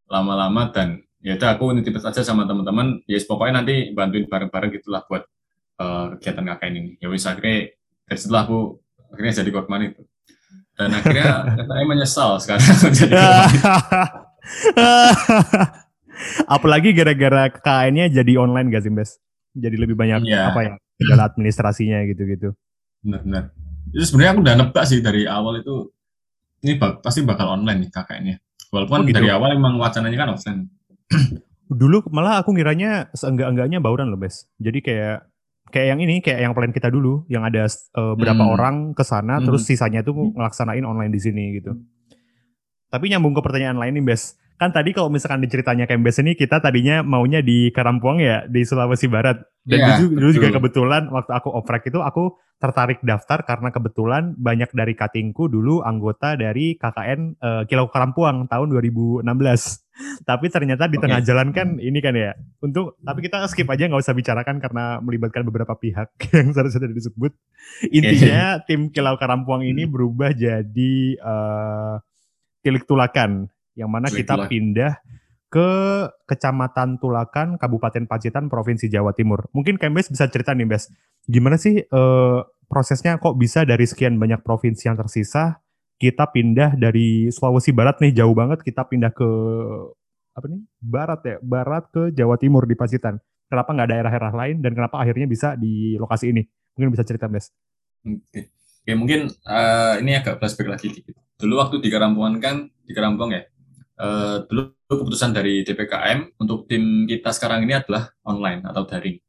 lama-lama 0.06 0.70
dan 0.70 1.02
ya 1.18 1.34
udah 1.34 1.58
aku 1.58 1.74
nitip 1.74 1.98
saja 1.98 2.22
sama 2.22 2.46
teman-teman. 2.46 3.02
Ya 3.10 3.18
yes, 3.18 3.26
pokoknya 3.26 3.66
nanti 3.66 3.90
bantuin 3.90 4.30
bareng-bareng 4.30 4.70
gitulah 4.78 5.02
buat 5.10 5.26
uh, 5.82 6.14
kegiatan 6.22 6.46
KKN 6.46 6.74
ini. 6.78 6.90
Ya 7.02 7.10
wis 7.10 7.26
akhirnya 7.26 7.74
dari 8.06 8.18
setelah 8.22 8.46
aku 8.46 8.78
akhirnya 9.10 9.42
jadi 9.42 9.50
korban 9.50 9.90
itu. 9.90 10.06
Dan 10.78 10.94
akhirnya 10.94 11.50
saya 11.66 11.82
menyesal 11.82 12.30
sekarang 12.38 12.62
jadi 12.94 13.10
korban 13.10 14.25
apalagi 16.54 16.96
gara-gara 16.96 17.52
KKN-nya 17.52 18.10
jadi 18.10 18.32
online 18.40 18.72
gak 18.72 18.82
sih 18.86 18.92
Bes? 18.92 19.20
jadi 19.56 19.76
lebih 19.76 19.96
banyak 19.96 20.28
yeah. 20.28 20.52
apa 20.52 20.60
ya 20.64 20.72
segala 20.96 21.28
administrasinya 21.28 22.04
gitu-gitu 22.08 22.56
benar-benar 23.04 23.52
itu 23.92 24.04
sebenarnya 24.08 24.32
aku 24.34 24.40
udah 24.42 24.56
nebak 24.58 24.84
sih 24.88 24.98
dari 25.04 25.28
awal 25.28 25.62
itu 25.62 25.92
ini 26.66 26.72
bak 26.80 27.04
pasti 27.04 27.22
bakal 27.22 27.54
online 27.54 27.86
nih 27.86 27.90
kakaknya. 27.94 28.34
Walaupun 28.74 28.98
oh, 28.98 29.06
gitu. 29.06 29.22
dari 29.22 29.30
awal 29.30 29.54
emang 29.54 29.78
wacananya 29.78 30.18
kan 30.18 30.28
offline. 30.34 30.60
dulu 31.70 32.02
malah 32.14 32.42
aku 32.42 32.54
ngiranya 32.54 33.10
seenggak-enggaknya 33.14 33.78
bauran 33.78 34.10
loh, 34.10 34.18
Bes. 34.18 34.50
Jadi 34.58 34.82
kayak 34.82 35.26
kayak 35.70 35.86
yang 35.94 36.00
ini, 36.02 36.22
kayak 36.22 36.40
yang 36.42 36.52
plan 36.54 36.74
kita 36.74 36.90
dulu, 36.90 37.26
yang 37.30 37.46
ada 37.46 37.70
uh, 37.98 38.14
berapa 38.18 38.42
hmm. 38.42 38.54
orang 38.58 38.76
ke 38.94 39.06
sana, 39.06 39.38
hmm. 39.38 39.46
terus 39.46 39.62
sisanya 39.66 40.02
tuh 40.02 40.34
ngelaksanain 40.34 40.82
online 40.82 41.14
di 41.14 41.20
sini 41.22 41.62
gitu. 41.62 41.78
Tapi 42.96 43.12
nyambung 43.12 43.36
ke 43.36 43.44
pertanyaan 43.44 43.76
lain 43.76 44.00
nih, 44.00 44.04
Bes. 44.08 44.40
Kan 44.56 44.72
tadi 44.72 44.96
kalau 44.96 45.12
misalkan 45.12 45.44
diceritanya 45.44 45.84
Kembes 45.84 46.16
ini 46.24 46.32
kita 46.32 46.64
tadinya 46.64 47.04
maunya 47.04 47.44
di 47.44 47.68
Karampuang 47.76 48.24
ya 48.24 48.48
di 48.48 48.64
Sulawesi 48.64 49.04
Barat. 49.04 49.36
Dan 49.60 49.84
yeah, 49.84 50.00
dulu, 50.00 50.16
dulu 50.16 50.30
juga 50.32 50.48
kebetulan 50.48 51.12
waktu 51.12 51.32
aku 51.36 51.52
oprek 51.52 51.92
itu 51.92 52.00
aku 52.00 52.40
tertarik 52.56 53.04
daftar 53.04 53.44
karena 53.44 53.68
kebetulan 53.68 54.32
banyak 54.32 54.72
dari 54.72 54.96
katingku 54.96 55.52
dulu 55.52 55.84
anggota 55.84 56.40
dari 56.40 56.72
KKN 56.80 57.36
uh, 57.36 57.48
eh, 57.60 57.62
Kilau 57.68 57.92
Karampuang 57.92 58.48
tahun 58.48 58.72
2016 58.72 59.28
tapi 60.28 60.48
ternyata 60.48 60.88
di 60.88 60.96
okay. 60.96 61.04
tengah 61.04 61.20
jalan 61.20 61.52
kan 61.52 61.76
ini 61.76 62.00
kan 62.00 62.16
ya. 62.16 62.32
Untuk 62.64 62.96
tapi 63.04 63.28
kita 63.28 63.44
skip 63.52 63.68
aja 63.68 63.92
nggak 63.92 64.00
usah 64.08 64.16
bicarakan 64.16 64.56
karena 64.56 65.04
melibatkan 65.04 65.44
beberapa 65.44 65.76
pihak 65.76 66.16
yang 66.32 66.56
sudah 66.56 66.88
disebut. 66.88 67.36
Intinya 67.92 68.64
tim 68.64 68.88
Kilau 68.88 69.20
Karampuang 69.20 69.68
ini 69.68 69.84
berubah 69.84 70.32
jadi 70.32 71.20
uh, 71.20 72.00
Tilik 72.66 72.82
Tulakan 72.82 73.46
yang 73.78 73.86
mana 73.86 74.10
kita 74.10 74.50
pindah 74.50 74.98
ke 75.46 75.68
Kecamatan 76.26 76.98
Tulakan, 76.98 77.54
Kabupaten 77.62 78.10
Pacitan, 78.10 78.50
Provinsi 78.50 78.90
Jawa 78.90 79.14
Timur. 79.14 79.46
Mungkin 79.54 79.78
Kembes 79.78 80.10
bisa 80.10 80.26
cerita 80.26 80.50
nih, 80.50 80.66
Bes, 80.66 80.90
gimana 81.30 81.54
sih 81.54 81.86
uh, 81.86 82.42
prosesnya 82.66 83.22
kok 83.22 83.38
bisa 83.38 83.62
dari 83.62 83.86
sekian 83.86 84.18
banyak 84.18 84.42
provinsi 84.42 84.90
yang 84.90 84.98
tersisa, 84.98 85.62
kita 86.02 86.26
pindah 86.34 86.74
dari 86.74 87.30
Sulawesi 87.30 87.70
Barat 87.70 88.02
nih, 88.02 88.18
jauh 88.18 88.34
banget, 88.34 88.66
kita 88.66 88.82
pindah 88.90 89.14
ke 89.14 89.28
apa 90.34 90.46
nih, 90.50 90.60
Barat 90.82 91.20
ya, 91.22 91.36
Barat 91.40 91.84
ke 91.94 92.10
Jawa 92.10 92.36
Timur 92.36 92.66
di 92.66 92.74
Pacitan. 92.74 93.22
Kenapa 93.46 93.70
nggak 93.70 93.88
daerah-daerah 93.94 94.34
lain 94.34 94.56
dan 94.58 94.74
kenapa 94.74 94.98
akhirnya 94.98 95.30
bisa 95.30 95.54
di 95.54 95.94
lokasi 95.94 96.34
ini? 96.34 96.42
Mungkin 96.74 96.90
bisa 96.90 97.06
cerita, 97.06 97.30
Bes. 97.30 97.54
Oke. 98.02 98.50
Ya 98.86 98.94
mungkin 98.94 99.30
uh, 99.46 99.98
ini 99.98 100.14
agak 100.18 100.42
flashback 100.42 100.74
lagi 100.74 100.90
dikit. 100.90 101.25
Dulu 101.36 101.54
waktu 101.60 101.76
di 101.84 101.92
Karampungan 101.92 102.40
kan, 102.40 102.68
di 102.86 102.92
Karampung 102.96 103.36
ya, 103.36 103.44
uh, 104.00 104.44
dulu 104.48 104.72
keputusan 104.88 105.36
dari 105.36 105.60
DPKM 105.66 106.40
untuk 106.40 106.64
tim 106.64 107.04
kita 107.04 107.28
sekarang 107.34 107.68
ini 107.68 107.76
adalah 107.76 108.08
online 108.24 108.64
atau 108.64 108.88
daring. 108.88 109.20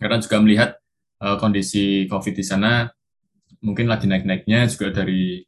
Karena 0.00 0.16
juga 0.18 0.36
melihat 0.42 0.70
uh, 1.22 1.36
kondisi 1.38 2.08
COVID 2.10 2.34
di 2.34 2.44
sana 2.44 2.88
mungkin 3.60 3.86
lagi 3.86 4.08
naik-naiknya 4.08 4.66
juga 4.72 4.90
dari 4.90 5.44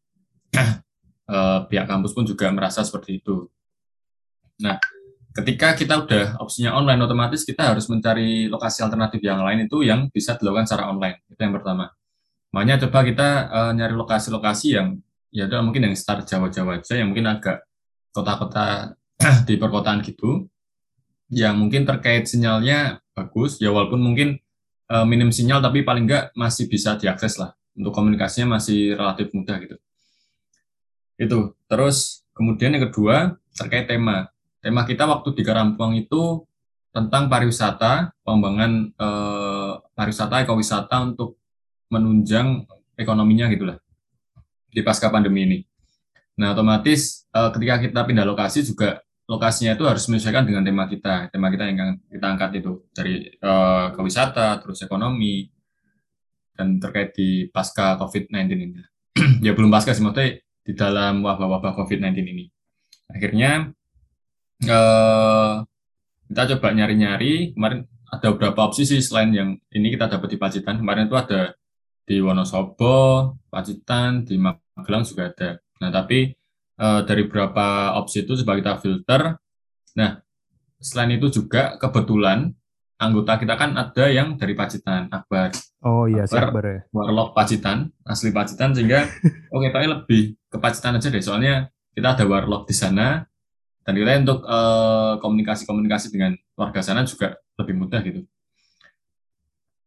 uh, 1.27 1.65
pihak 1.71 1.87
kampus 1.89 2.13
pun 2.13 2.29
juga 2.29 2.53
merasa 2.53 2.85
seperti 2.85 3.19
itu. 3.25 3.49
Nah, 4.63 4.79
ketika 5.33 5.73
kita 5.73 6.05
udah 6.05 6.39
opsinya 6.39 6.77
online, 6.77 7.01
otomatis 7.03 7.43
kita 7.43 7.73
harus 7.73 7.89
mencari 7.89 8.47
lokasi 8.53 8.85
alternatif 8.85 9.19
yang 9.25 9.41
lain 9.41 9.67
itu 9.67 9.81
yang 9.83 10.13
bisa 10.13 10.37
dilakukan 10.37 10.69
secara 10.69 10.93
online. 10.93 11.25
Itu 11.27 11.41
yang 11.41 11.57
pertama. 11.57 11.91
Makanya 12.53 12.85
coba 12.87 13.01
kita 13.01 13.29
uh, 13.49 13.73
nyari 13.73 13.97
lokasi-lokasi 13.97 14.69
yang 14.77 15.01
ya 15.33 15.49
udah 15.49 15.65
mungkin 15.65 15.89
yang 15.89 15.97
start 15.97 16.29
Jawa-Jawa 16.29 16.85
aja, 16.85 17.01
yang 17.01 17.11
mungkin 17.11 17.27
agak 17.27 17.65
kota-kota 18.13 18.95
di 19.49 19.57
perkotaan 19.57 20.05
gitu. 20.05 20.47
Yang 21.33 21.55
mungkin 21.57 21.83
terkait 21.89 22.29
sinyalnya 22.29 23.01
bagus 23.17 23.57
ya 23.57 23.73
walaupun 23.73 24.05
mungkin 24.05 24.37
uh, 24.93 25.09
minim 25.09 25.33
sinyal 25.33 25.65
tapi 25.65 25.81
paling 25.81 26.05
enggak 26.05 26.29
masih 26.37 26.69
bisa 26.69 27.01
diakses 27.01 27.41
lah. 27.41 27.57
Untuk 27.73 27.97
komunikasinya 27.97 28.61
masih 28.61 28.93
relatif 28.93 29.33
mudah 29.33 29.57
gitu. 29.65 29.77
Itu. 31.17 31.57
Terus 31.65 32.21
kemudian 32.37 32.77
yang 32.77 32.93
kedua 32.93 33.41
terkait 33.57 33.89
tema. 33.89 34.29
Tema 34.61 34.85
kita 34.85 35.09
waktu 35.09 35.33
di 35.33 35.43
Karampuang 35.43 35.97
itu 35.97 36.45
tentang 36.93 37.33
pariwisata, 37.33 38.13
pengembangan 38.21 38.93
eh, 38.93 39.73
pariwisata, 39.97 40.45
ekowisata 40.45 40.97
untuk 41.01 41.41
menunjang 41.89 42.69
ekonominya 43.01 43.49
gitulah 43.49 43.81
di 44.73 44.81
pasca 44.81 45.13
pandemi 45.13 45.45
ini. 45.45 45.59
Nah, 46.41 46.57
otomatis 46.57 47.29
eh, 47.29 47.51
ketika 47.53 47.75
kita 47.85 48.01
pindah 48.09 48.25
lokasi 48.25 48.65
juga 48.65 49.05
lokasinya 49.29 49.79
itu 49.79 49.85
harus 49.87 50.05
menyesuaikan 50.09 50.45
dengan 50.49 50.65
tema 50.65 50.85
kita. 50.89 51.29
Tema 51.29 51.53
kita 51.53 51.65
yang 51.69 52.01
kita 52.09 52.27
angkat 52.27 52.51
itu 52.59 52.89
dari 52.97 53.29
eh, 53.29 53.87
ke 53.93 54.01
wisata, 54.01 54.59
terus 54.65 54.81
ekonomi, 54.81 55.47
dan 56.57 56.81
terkait 56.81 57.13
di 57.13 57.49
pasca 57.53 58.01
COVID-19 58.01 58.53
ini. 58.57 58.81
ya 59.47 59.53
belum 59.53 59.69
pasca 59.69 59.93
sih, 59.93 60.01
maksudnya 60.01 60.41
di 60.63 60.73
dalam 60.73 61.21
wabah-wabah 61.21 61.77
COVID-19 61.77 62.17
ini. 62.25 62.45
Akhirnya 63.13 63.71
eh, 64.65 65.55
kita 66.33 66.43
coba 66.57 66.69
nyari-nyari, 66.73 67.53
kemarin 67.53 67.85
ada 68.13 68.27
beberapa 68.37 68.69
opsi 68.69 68.85
sih 68.85 69.01
selain 69.01 69.33
yang 69.33 69.51
ini 69.73 69.89
kita 69.93 70.09
dapat 70.09 70.29
di 70.33 70.39
Pacitan. 70.41 70.81
Kemarin 70.81 71.09
itu 71.09 71.17
ada 71.17 71.57
di 72.05 72.21
Wonosobo, 72.21 73.37
Pacitan, 73.49 74.25
di 74.29 74.37
Magelang 74.79 75.05
juga 75.05 75.33
ada. 75.33 75.51
Nah, 75.83 75.91
tapi 75.91 76.33
uh, 76.81 77.01
dari 77.05 77.29
beberapa 77.29 77.97
opsi 77.99 78.25
itu 78.25 78.39
coba 78.43 78.59
kita 78.59 78.73
filter. 78.81 79.21
Nah, 79.99 80.23
selain 80.83 81.15
itu 81.17 81.29
juga 81.31 81.77
kebetulan 81.77 82.51
anggota 83.03 83.35
kita 83.35 83.59
kan 83.59 83.75
ada 83.75 84.05
yang 84.07 84.39
dari 84.39 84.55
Pacitan, 84.55 85.11
Akbar. 85.11 85.51
Oh 85.83 86.07
iya, 86.07 86.25
Akbar, 86.25 86.55
Akbar 86.55 86.65
ya. 86.65 86.81
Warlock 86.95 87.35
Pacitan, 87.35 87.91
asli 88.07 88.31
Pacitan 88.31 88.71
sehingga 88.73 89.03
oke 89.55 89.67
okay, 89.69 89.91
lebih 89.91 90.39
ke 90.47 90.57
Pacitan 90.63 90.97
aja 90.97 91.11
deh. 91.11 91.23
Soalnya 91.23 91.67
kita 91.93 92.15
ada 92.15 92.25
warlock 92.25 92.71
di 92.71 92.75
sana 92.79 93.27
dan 93.83 93.93
kita 93.99 94.23
untuk 94.23 94.47
komunikasi 94.47 95.67
komunikasi-komunikasi 95.67 96.07
dengan 96.15 96.33
warga 96.55 96.81
sana 96.81 97.03
juga 97.03 97.35
lebih 97.59 97.75
mudah 97.75 98.01
gitu. 98.07 98.23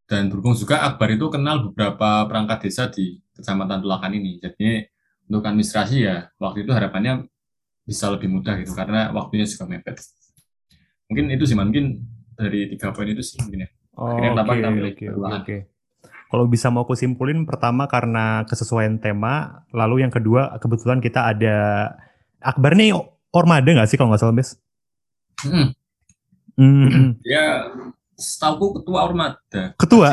Dan 0.06 0.30
berhubung 0.30 0.54
juga 0.54 0.86
Akbar 0.86 1.10
itu 1.14 1.26
kenal 1.34 1.70
beberapa 1.70 2.30
perangkat 2.30 2.70
desa 2.70 2.90
di 2.94 3.18
Kecamatan 3.34 3.82
Tulakan 3.82 4.14
ini. 4.14 4.38
Jadi 4.38 4.86
untuk 5.26 5.42
administrasi 5.42 6.06
ya 6.06 6.30
waktu 6.38 6.66
itu 6.66 6.72
harapannya 6.72 7.26
bisa 7.86 8.10
lebih 8.14 8.30
mudah 8.30 8.58
gitu 8.62 8.74
karena 8.78 9.10
waktunya 9.14 9.46
juga 9.50 9.66
mepet. 9.66 10.02
Mungkin 11.10 11.26
itu 11.34 11.44
sih 11.50 11.58
mungkin 11.58 12.06
dari 12.38 12.70
tiga 12.74 12.94
poin 12.94 13.10
itu 13.10 13.22
sih 13.22 13.42
mungkin 13.42 13.66
ya. 13.66 13.70
Oh, 13.96 14.14
oke 14.14 14.58
oke 14.94 15.06
oke. 15.14 15.58
Kalau 16.26 16.46
bisa 16.50 16.68
mau 16.74 16.84
aku 16.84 16.98
simpulin 16.98 17.46
pertama 17.46 17.86
karena 17.86 18.44
kesesuaian 18.50 18.98
tema, 18.98 19.66
lalu 19.72 20.04
yang 20.04 20.12
kedua 20.12 20.58
kebetulan 20.58 21.00
kita 21.00 21.32
ada 21.32 21.56
Akbar 22.42 22.76
nih 22.76 22.92
Ormada 23.32 23.68
nggak 23.68 23.88
sih 23.88 23.96
kalau 23.96 24.12
nggak 24.12 24.22
salah, 24.22 24.36
Bes? 24.36 24.58
Hmm. 25.46 25.76
Hmm. 26.56 27.20
Ya, 27.24 27.68
setahu 28.16 28.82
ketua 28.82 29.00
Ormada. 29.06 29.76
Ketua? 29.76 30.10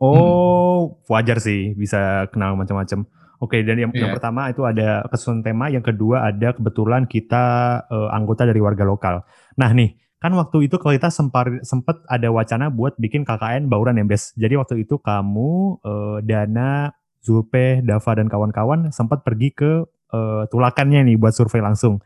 Oh, 0.00 0.96
hmm. 0.96 1.12
wajar 1.12 1.38
sih 1.38 1.76
bisa 1.76 2.26
kenal 2.32 2.56
macam-macam. 2.56 3.04
Oke, 3.40 3.64
dan 3.64 3.80
yang, 3.80 3.92
yeah. 3.96 4.04
yang 4.04 4.10
iya. 4.12 4.16
pertama 4.16 4.52
itu 4.52 4.64
ada 4.68 5.04
kesusun 5.08 5.40
tema, 5.40 5.72
yang 5.72 5.80
kedua 5.80 6.28
ada 6.28 6.52
kebetulan 6.52 7.08
kita 7.08 7.44
uh, 7.88 8.08
anggota 8.12 8.44
dari 8.44 8.60
warga 8.60 8.84
lokal. 8.84 9.24
Nah 9.56 9.72
nih, 9.72 9.96
kan 10.20 10.36
waktu 10.36 10.68
itu 10.68 10.76
kalau 10.76 10.92
kita 10.92 11.08
sempat 11.08 11.48
sempat 11.64 12.04
ada 12.04 12.28
wacana 12.28 12.68
buat 12.68 13.00
bikin 13.00 13.24
KKN 13.24 13.72
Bauran 13.72 13.96
ya, 13.96 14.04
Bes. 14.04 14.36
Jadi 14.36 14.60
waktu 14.60 14.84
itu 14.84 15.00
kamu, 15.00 15.80
uh, 15.80 16.18
Dana, 16.20 16.92
Zulpe, 17.24 17.80
Dava 17.80 18.12
dan 18.12 18.28
kawan-kawan 18.28 18.92
sempat 18.92 19.24
pergi 19.24 19.56
ke 19.56 19.88
uh, 20.12 20.44
Tulakannya 20.52 21.08
nih 21.08 21.16
buat 21.16 21.32
survei 21.32 21.64
langsung. 21.64 22.04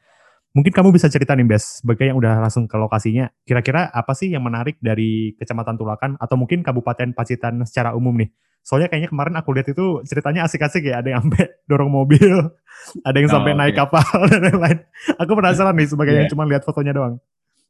Mungkin 0.54 0.70
kamu 0.70 0.94
bisa 0.94 1.11
cerita 1.11 1.34
nih, 1.34 1.50
Bes, 1.50 1.82
sebagai 1.82 2.06
yang 2.06 2.14
udah 2.14 2.38
langsung 2.38 2.70
ke 2.70 2.78
lokasinya. 2.78 3.26
Kira-kira 3.42 3.90
apa 3.90 4.14
sih 4.14 4.30
yang 4.30 4.46
menarik 4.46 4.78
dari 4.78 5.34
Kecamatan 5.34 5.75
Tulakan 5.75 6.14
atau 6.14 6.38
mungkin 6.38 6.62
Kabupaten 6.62 7.11
Pacitan 7.11 7.66
secara 7.66 7.90
umum 7.99 8.14
nih? 8.14 8.30
Soalnya 8.62 8.87
kayaknya 8.87 9.11
kemarin 9.11 9.34
aku 9.34 9.50
lihat 9.50 9.68
itu 9.75 10.00
ceritanya 10.06 10.46
asik-asik 10.46 10.87
ya, 10.87 11.02
ada 11.02 11.11
yang 11.11 11.26
sampai 11.26 11.58
dorong 11.70 11.90
mobil, 11.90 12.54
ada 13.02 13.16
yang 13.18 13.26
sampai 13.26 13.50
oh, 13.50 13.58
naik 13.58 13.75
kapal 13.75 14.06
dan 14.30 14.40
lain-lain. 14.46 14.78
Aku 15.18 15.34
penasaran 15.34 15.75
nih 15.75 15.88
sebagai 15.90 16.14
yeah. 16.14 16.20
yang 16.23 16.30
cuma 16.30 16.46
lihat 16.46 16.62
fotonya 16.62 16.94
doang. 16.94 17.18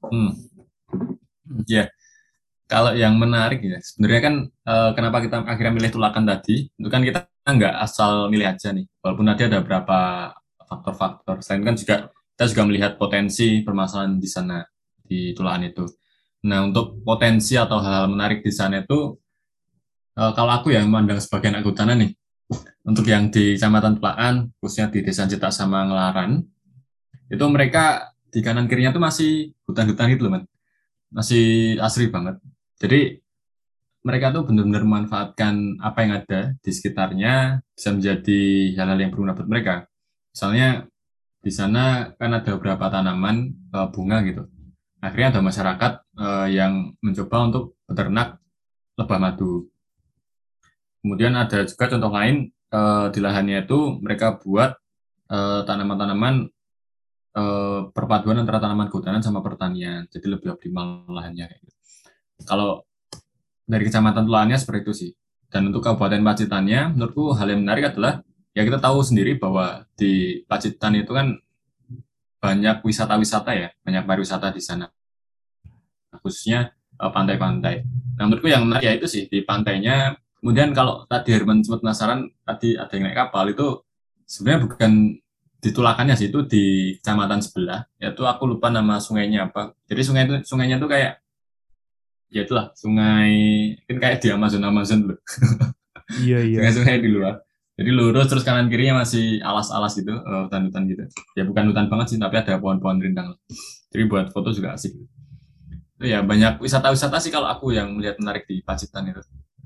Hmm. 0.04 0.36
Ya, 1.64 1.72
yeah. 1.72 1.86
kalau 2.68 2.92
yang 2.92 3.16
menarik 3.16 3.64
ya, 3.64 3.80
sebenarnya 3.80 4.22
kan 4.22 4.34
uh, 4.68 4.90
kenapa 4.92 5.24
kita 5.24 5.40
akhirnya 5.40 5.72
milih 5.72 5.88
Tulakan 5.88 6.28
tadi, 6.28 6.68
itu 6.68 6.88
kan 6.92 7.00
kita 7.00 7.26
nggak 7.48 7.74
asal 7.80 8.28
milih 8.28 8.44
aja 8.44 8.76
nih, 8.76 8.84
walaupun 9.00 9.24
nanti 9.24 9.48
ada 9.48 9.64
beberapa 9.64 10.30
faktor-faktor. 10.68 11.40
Selain 11.40 11.64
kan 11.64 11.74
juga 11.80 12.12
kita 12.34 12.50
juga 12.50 12.62
melihat 12.66 12.92
potensi 12.98 13.62
permasalahan 13.62 14.18
di 14.18 14.28
sana 14.28 14.58
di 15.06 15.30
Tulakan 15.30 15.70
itu. 15.70 15.86
Nah, 16.50 16.66
untuk 16.66 17.00
potensi 17.06 17.54
atau 17.54 17.78
hal-hal 17.78 18.10
menarik 18.10 18.42
di 18.42 18.50
sana 18.50 18.82
itu 18.82 19.16
uh, 20.18 20.32
kalau 20.34 20.50
aku 20.50 20.74
ya 20.74 20.82
memandang 20.82 21.22
sebagai 21.22 21.54
anak 21.54 21.62
hutan 21.62 21.94
nih, 21.94 22.12
untuk 22.84 23.06
yang 23.08 23.30
di 23.32 23.56
Kecamatan 23.56 24.02
Pelaan, 24.02 24.52
khususnya 24.60 24.92
di 24.92 25.00
Desa 25.00 25.24
Cetak 25.24 25.54
sama 25.54 25.86
Ngelaran, 25.88 26.42
itu 27.32 27.44
mereka 27.48 28.12
di 28.28 28.42
kanan 28.44 28.66
kirinya 28.68 28.92
tuh 28.92 29.00
masih 29.00 29.54
hutan-hutan 29.64 30.10
gitu 30.12 30.28
loh. 30.28 30.44
Masih 31.14 31.78
asri 31.80 32.10
banget. 32.10 32.42
Jadi 32.82 33.22
mereka 34.04 34.34
tuh 34.36 34.44
benar-benar 34.44 34.84
memanfaatkan 34.84 35.80
apa 35.80 35.98
yang 36.04 36.12
ada 36.20 36.40
di 36.60 36.70
sekitarnya 36.74 37.64
bisa 37.72 37.88
menjadi 37.94 38.42
hal-hal 38.76 38.98
yang 39.00 39.10
berguna 39.14 39.32
buat 39.32 39.48
mereka. 39.48 39.88
Misalnya 40.34 40.90
di 41.44 41.52
sana 41.52 42.16
kan 42.16 42.32
ada 42.32 42.56
beberapa 42.56 42.88
tanaman 42.88 43.52
uh, 43.76 43.92
bunga 43.92 44.24
gitu. 44.24 44.48
Akhirnya 45.04 45.36
ada 45.36 45.40
masyarakat 45.44 45.92
uh, 46.16 46.48
yang 46.48 46.96
mencoba 47.04 47.36
untuk 47.52 47.76
beternak 47.84 48.40
lebah 48.96 49.18
madu. 49.20 49.68
Kemudian 51.04 51.36
ada 51.36 51.68
juga 51.68 51.84
contoh 51.92 52.08
lain 52.08 52.48
uh, 52.72 53.12
di 53.12 53.20
lahannya 53.20 53.68
itu 53.68 54.00
mereka 54.00 54.40
buat 54.40 54.72
uh, 55.28 55.60
tanaman-tanaman 55.68 56.48
uh, 57.36 57.92
perpaduan 57.92 58.40
antara 58.40 58.64
tanaman 58.64 58.88
kehutanan 58.88 59.20
sama 59.20 59.44
pertanian, 59.44 60.08
jadi 60.08 60.24
lebih 60.32 60.56
optimal 60.56 61.04
lahannya. 61.12 61.52
Gitu. 61.60 61.76
Kalau 62.48 62.88
dari 63.68 63.84
kecamatan 63.84 64.24
Tulannya 64.24 64.56
seperti 64.56 64.80
itu 64.80 64.92
sih. 64.96 65.12
Dan 65.52 65.70
untuk 65.70 65.84
Kabupaten 65.86 66.24
Pacitannya, 66.24 66.96
menurutku 66.96 67.36
hal 67.36 67.46
yang 67.52 67.62
menarik 67.62 67.94
adalah 67.94 68.24
ya 68.54 68.62
kita 68.62 68.78
tahu 68.80 69.02
sendiri 69.02 69.36
bahwa 69.36 69.84
di 69.98 70.42
Pacitan 70.46 70.94
itu 70.96 71.10
kan 71.10 71.36
banyak 72.40 72.80
wisata-wisata 72.80 73.50
ya, 73.52 73.68
banyak 73.82 74.04
pariwisata 74.06 74.54
di 74.54 74.62
sana. 74.62 74.86
Khususnya 76.22 76.72
pantai-pantai. 76.94 77.84
Nah, 78.14 78.30
menurutku 78.30 78.46
yang 78.46 78.64
menarik 78.64 78.86
ya 78.86 78.92
itu 78.94 79.10
sih 79.10 79.22
di 79.26 79.42
pantainya 79.42 80.14
Kemudian 80.44 80.76
kalau 80.76 81.08
tadi 81.08 81.32
Herman 81.32 81.64
sempat 81.64 81.80
penasaran, 81.80 82.28
tadi 82.44 82.76
ada 82.76 82.92
yang 82.92 83.08
naik 83.08 83.16
kapal 83.16 83.48
itu 83.48 83.80
sebenarnya 84.28 84.68
bukan 84.68 84.92
ditulakannya 85.64 86.20
sih 86.20 86.28
itu 86.28 86.44
di 86.44 86.64
kecamatan 87.00 87.40
sebelah. 87.40 87.88
Yaitu 87.96 88.28
aku 88.28 88.52
lupa 88.52 88.68
nama 88.68 89.00
sungainya 89.00 89.48
apa. 89.48 89.72
Jadi 89.88 90.04
sungai 90.04 90.28
itu 90.28 90.44
sungainya 90.44 90.76
itu 90.76 90.84
kayak 90.84 91.16
ya 92.28 92.44
itulah 92.44 92.76
sungai 92.76 93.32
kan 93.88 93.96
kayak 93.96 94.20
di 94.20 94.28
Amazon 94.36 94.68
Amazon 94.68 95.00
loh. 95.08 95.18
Iya 96.20 96.44
iya. 96.44 96.60
Sungai-sungai 96.60 97.00
di 97.00 97.08
luar. 97.08 97.40
Jadi 97.74 97.90
lurus 97.90 98.30
terus 98.30 98.46
kanan 98.46 98.70
kirinya 98.70 99.02
masih 99.02 99.42
alas-alas 99.42 99.98
gitu, 99.98 100.14
eh, 100.14 100.40
hutan-hutan 100.46 100.86
gitu. 100.86 101.04
Ya 101.34 101.42
bukan 101.42 101.74
hutan 101.74 101.90
banget 101.90 102.14
sih, 102.14 102.18
tapi 102.22 102.38
ada 102.38 102.62
pohon-pohon 102.62 103.02
rindang. 103.02 103.34
Jadi 103.90 104.02
buat 104.06 104.30
foto 104.30 104.54
juga 104.54 104.78
asik. 104.78 104.94
Itu 105.98 106.04
ya 106.06 106.22
banyak 106.22 106.62
wisata-wisata 106.62 107.18
sih 107.18 107.34
kalau 107.34 107.50
aku 107.50 107.74
yang 107.74 107.98
melihat 107.98 108.18
menarik 108.22 108.46
di 108.46 108.62
Pacitan 108.62 109.10
itu. 109.10 109.22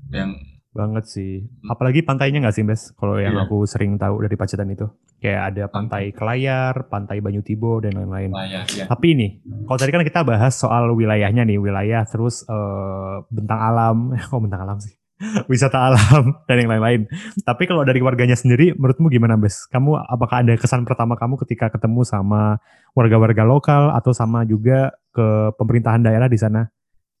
Yang 0.09 0.41
banget 0.69 1.05
sih. 1.09 1.33
Hmm. 1.43 1.73
Apalagi 1.73 2.05
pantainya 2.05 2.39
nggak 2.41 2.55
sih, 2.55 2.65
Bes? 2.65 2.93
Kalau 2.93 3.17
yang 3.17 3.35
yeah. 3.35 3.45
aku 3.45 3.65
sering 3.65 3.97
tahu 3.97 4.21
dari 4.21 4.35
Pacitan 4.37 4.69
itu. 4.69 4.85
Kayak 5.19 5.41
ada 5.53 5.63
pantai 5.67 6.15
Kelayar, 6.15 6.87
pantai 6.87 7.19
Banyu 7.19 7.41
Tibo, 7.43 7.81
dan 7.83 7.97
lain-lain. 7.97 8.31
yeah. 8.77 8.87
Tapi 8.87 9.17
ini, 9.17 9.27
kalau 9.67 9.77
tadi 9.81 9.91
kan 9.91 10.05
kita 10.05 10.21
bahas 10.23 10.55
soal 10.55 10.87
wilayahnya 10.95 11.43
nih, 11.43 11.59
wilayah, 11.59 12.05
terus 12.07 12.45
uh, 12.47 13.25
bentang 13.27 13.59
alam. 13.59 13.97
Kok 14.29 14.41
bentang 14.45 14.63
alam 14.63 14.77
sih? 14.79 14.98
Wisata 15.51 15.91
alam, 15.91 16.33
dan 16.47 16.55
yang 16.63 16.71
lain-lain. 16.71 17.05
Tapi 17.43 17.67
kalau 17.67 17.83
dari 17.83 17.99
warganya 17.99 18.39
sendiri, 18.39 18.71
menurutmu 18.73 19.11
gimana, 19.11 19.35
Bes? 19.35 19.67
Kamu, 19.67 19.99
apakah 19.99 20.41
ada 20.41 20.55
kesan 20.55 20.87
pertama 20.87 21.19
kamu 21.19 21.35
ketika 21.43 21.67
ketemu 21.69 22.07
sama 22.07 22.57
warga-warga 22.95 23.43
lokal, 23.43 23.91
atau 23.91 24.15
sama 24.15 24.47
juga 24.47 24.95
ke 25.11 25.53
pemerintahan 25.59 26.01
daerah 26.01 26.31
di 26.31 26.39
sana? 26.39 26.71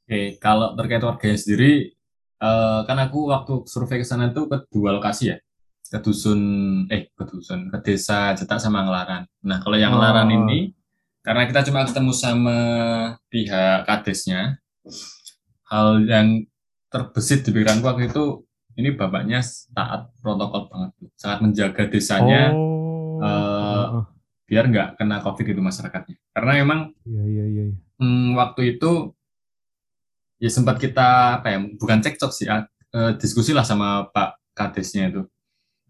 Oke, 0.07 0.39
kalau 0.39 0.73
terkait 0.79 1.03
warganya 1.03 1.37
sendiri, 1.37 1.93
uh, 2.39 2.87
kan 2.87 2.97
aku 3.03 3.29
waktu 3.29 3.53
survei 3.67 4.01
ke 4.01 4.07
sana 4.07 4.31
itu 4.31 4.47
ke 4.47 4.57
dua 4.71 4.95
lokasi 4.95 5.35
ya 5.35 5.37
ke 5.89 5.97
dusun 6.05 6.39
eh 6.93 7.09
ke 7.09 7.23
dusun 7.25 7.73
ke 7.73 7.77
desa 7.81 8.37
Cetak 8.37 8.61
sama 8.61 8.85
Ngelaran. 8.85 9.25
Nah 9.41 9.57
kalau 9.57 9.73
yang 9.73 9.97
Ngelaran 9.97 10.29
oh. 10.29 10.37
ini 10.37 10.77
karena 11.25 11.49
kita 11.49 11.65
cuma 11.65 11.83
ketemu 11.83 12.13
sama 12.13 12.57
pihak 13.27 13.83
kadesnya, 13.89 14.61
hal 15.67 16.01
yang 16.05 16.47
terbesit 16.89 17.45
di 17.45 17.53
pikiranku 17.53 17.85
waktu 17.85 18.09
itu 18.09 18.45
ini 18.77 18.95
bapaknya 18.95 19.43
taat 19.75 20.09
protokol 20.23 20.71
banget, 20.71 20.91
sangat 21.19 21.39
menjaga 21.43 21.83
desanya 21.89 22.53
oh. 22.55 23.19
uh, 23.19 23.87
biar 24.49 24.65
nggak 24.71 24.97
kena 24.97 25.21
covid 25.21 25.45
itu 25.45 25.61
masyarakatnya. 25.61 26.17
Karena 26.33 26.51
memang 26.65 26.79
iya, 27.05 27.23
iya, 27.27 27.45
iya. 27.45 27.63
Hmm, 27.99 28.33
waktu 28.39 28.79
itu 28.79 29.13
ya 30.39 30.49
sempat 30.49 30.79
kita 30.79 31.39
apa 31.43 31.47
ya 31.51 31.59
bukan 31.75 31.99
cekcok 31.99 32.31
sih 32.31 32.47
uh, 32.47 33.11
diskusi 33.19 33.51
lah 33.51 33.67
sama 33.67 34.07
Pak 34.09 34.55
Kadesnya 34.55 35.11
itu 35.11 35.27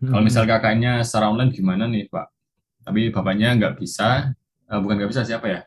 hmm. 0.01 0.09
kalau 0.09 0.23
misal 0.25 0.43
kakaknya 0.49 1.05
secara 1.05 1.29
online 1.29 1.53
gimana 1.53 1.85
nih 1.85 2.09
Pak 2.09 2.27
tapi 2.81 3.13
bapaknya 3.13 3.53
nggak 3.53 3.77
bisa 3.77 4.33
uh, 4.73 4.79
bukan 4.81 4.97
nggak 4.97 5.11
bisa 5.13 5.21
siapa 5.21 5.45
ya 5.47 5.61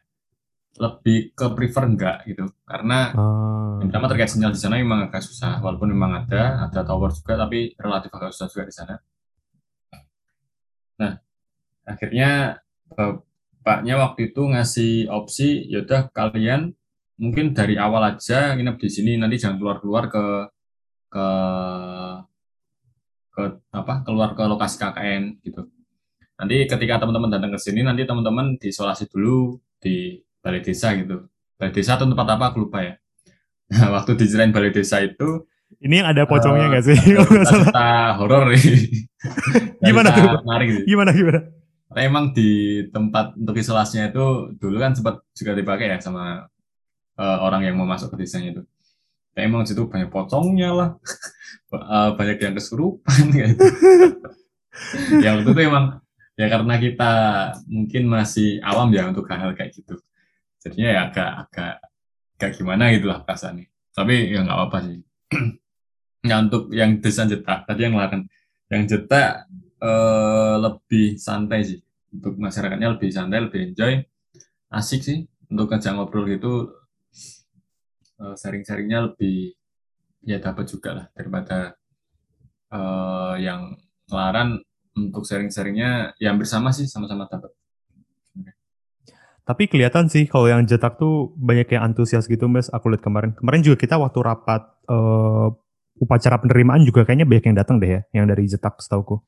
lebih 0.80 1.36
ke 1.36 1.46
prefer 1.52 1.84
enggak 1.84 2.16
gitu. 2.24 2.48
Karena 2.64 3.12
oh. 3.12 3.80
yang 3.82 3.92
pertama 3.92 4.08
terkait 4.08 4.30
sinyal 4.32 4.52
di 4.56 4.60
sana 4.60 4.80
memang 4.80 5.10
agak 5.10 5.20
susah 5.20 5.60
walaupun 5.60 5.92
memang 5.92 6.24
ada 6.24 6.64
ada 6.64 6.80
tower 6.80 7.12
juga 7.12 7.36
tapi 7.44 7.76
relatif 7.76 8.08
agak 8.08 8.32
susah 8.32 8.48
juga 8.48 8.64
di 8.64 8.74
sana. 8.74 8.94
Nah 10.96 11.12
akhirnya 11.84 12.62
bapaknya 12.92 13.94
waktu 14.00 14.32
itu 14.32 14.42
ngasih 14.48 14.92
opsi 15.12 15.68
yaudah 15.68 16.08
kalian 16.14 16.72
mungkin 17.20 17.52
dari 17.52 17.76
awal 17.76 18.16
aja 18.16 18.56
nginep 18.56 18.76
di 18.80 18.88
sini 18.88 19.12
nanti 19.20 19.36
jangan 19.36 19.60
keluar 19.60 19.76
keluar 19.78 20.04
ke 20.08 20.24
ke 21.12 21.26
ke 23.32 23.42
apa 23.72 23.94
keluar 24.04 24.32
ke 24.32 24.42
lokasi 24.44 24.76
KKN 24.80 25.22
gitu. 25.44 25.68
Nanti 26.40 26.56
ketika 26.66 27.04
teman-teman 27.04 27.28
datang 27.28 27.52
ke 27.52 27.60
sini 27.60 27.84
nanti 27.84 28.08
teman-teman 28.08 28.56
diisolasi 28.56 29.12
dulu 29.12 29.60
di 29.78 30.16
balai 30.42 30.60
desa 30.60 30.92
gitu. 30.98 31.30
Balai 31.56 31.72
desa 31.72 31.94
atau 31.96 32.10
tempat 32.10 32.28
apa? 32.28 32.44
Aku 32.50 32.68
lupa 32.68 32.82
ya. 32.82 32.94
Nah, 33.72 33.96
waktu 33.96 34.18
diceritain 34.18 34.52
balai 34.52 34.74
desa 34.74 35.00
itu 35.00 35.46
ini 35.80 36.02
yang 36.02 36.08
ada 36.12 36.28
pocongnya 36.28 36.68
nggak 36.68 36.84
uh, 36.84 36.88
sih 36.92 36.98
cerita 37.48 37.88
horor. 38.20 38.52
Nih 38.52 38.60
gimana 39.88 40.12
tuh? 40.12 40.22
menarik 40.44 40.66
gitu. 40.68 40.80
gimana 40.92 41.10
gimana? 41.14 41.40
Karena 41.88 42.00
emang 42.04 42.24
di 42.36 42.50
tempat 42.92 43.36
untuk 43.38 43.56
isolasinya 43.56 44.12
itu 44.12 44.52
dulu 44.60 44.76
kan 44.76 44.92
sempat 44.92 45.24
juga 45.32 45.56
dipakai 45.56 45.88
ya 45.88 45.98
sama 46.02 46.44
uh, 47.16 47.38
orang 47.40 47.64
yang 47.64 47.78
mau 47.78 47.88
masuk 47.88 48.12
ke 48.12 48.26
desanya 48.26 48.58
itu. 48.58 48.62
Ya 49.32 49.48
emang 49.48 49.64
situ 49.64 49.88
banyak 49.88 50.12
pocongnya 50.12 50.70
lah. 50.76 50.90
Uh, 51.72 52.12
banyak 52.18 52.36
yang 52.40 52.52
kesurupan 52.52 53.32
gitu. 53.32 53.64
Yang 55.24 55.36
itu 55.46 55.50
tuh 55.56 55.64
emang 55.64 55.84
ya 56.36 56.46
karena 56.48 56.74
kita 56.80 57.12
mungkin 57.68 58.02
masih 58.08 58.60
awam 58.64 58.88
ya 58.92 59.08
untuk 59.08 59.28
hal-hal 59.28 59.52
kayak 59.52 59.76
gitu 59.76 60.00
jadinya 60.62 60.88
ya 60.94 61.00
agak 61.10 61.30
agak 61.46 61.74
agak 62.38 62.50
gimana 62.58 62.94
gitu 62.94 63.06
lah 63.10 63.26
perasaannya. 63.26 63.66
Tapi 63.92 64.14
ya 64.30 64.40
nggak 64.46 64.56
apa-apa 64.58 64.78
sih. 64.86 64.98
Nah 66.22 66.38
untuk 66.38 66.70
yang 66.70 67.02
desa 67.02 67.26
jetak 67.26 67.66
tadi 67.66 67.82
yang 67.82 67.98
lakukan 67.98 68.30
yang 68.70 68.86
jetak 68.86 69.50
eh, 69.82 70.54
lebih 70.62 71.18
santai 71.18 71.66
sih. 71.66 71.82
Untuk 72.14 72.38
masyarakatnya 72.38 72.94
lebih 72.94 73.10
santai 73.10 73.42
lebih 73.42 73.74
enjoy. 73.74 73.98
Asik 74.70 75.02
sih. 75.02 75.26
Untuk 75.50 75.66
ngajak 75.66 75.98
ngobrol 75.98 76.30
gitu 76.30 76.70
eh, 78.22 78.34
sharing-sharingnya 78.38 79.10
lebih 79.10 79.58
ya 80.22 80.38
dapat 80.38 80.70
juga 80.70 80.90
lah 80.94 81.06
daripada 81.10 81.74
eh, 82.70 83.34
yang 83.42 83.74
laran 84.06 84.62
untuk 84.94 85.26
sharing-sharingnya 85.26 86.14
yang 86.22 86.38
bersama 86.38 86.70
sih 86.70 86.86
sama-sama 86.86 87.26
dapat 87.26 87.50
tapi 89.42 89.66
kelihatan 89.66 90.06
sih 90.06 90.30
kalau 90.30 90.46
yang 90.46 90.62
jetak 90.62 91.02
tuh 91.02 91.34
banyak 91.34 91.66
yang 91.74 91.90
antusias 91.90 92.30
gitu 92.30 92.46
mas. 92.46 92.70
Aku 92.70 92.86
lihat 92.94 93.02
kemarin. 93.02 93.34
Kemarin 93.34 93.60
juga 93.66 93.76
kita 93.82 93.98
waktu 93.98 94.22
rapat 94.22 94.62
uh, 94.86 95.50
upacara 95.98 96.38
penerimaan 96.38 96.86
juga 96.86 97.02
kayaknya 97.02 97.26
banyak 97.26 97.44
yang 97.50 97.56
datang 97.58 97.82
deh 97.82 97.90
ya, 97.90 98.00
yang 98.14 98.30
dari 98.30 98.46
jetak 98.46 98.78
setauku. 98.78 99.18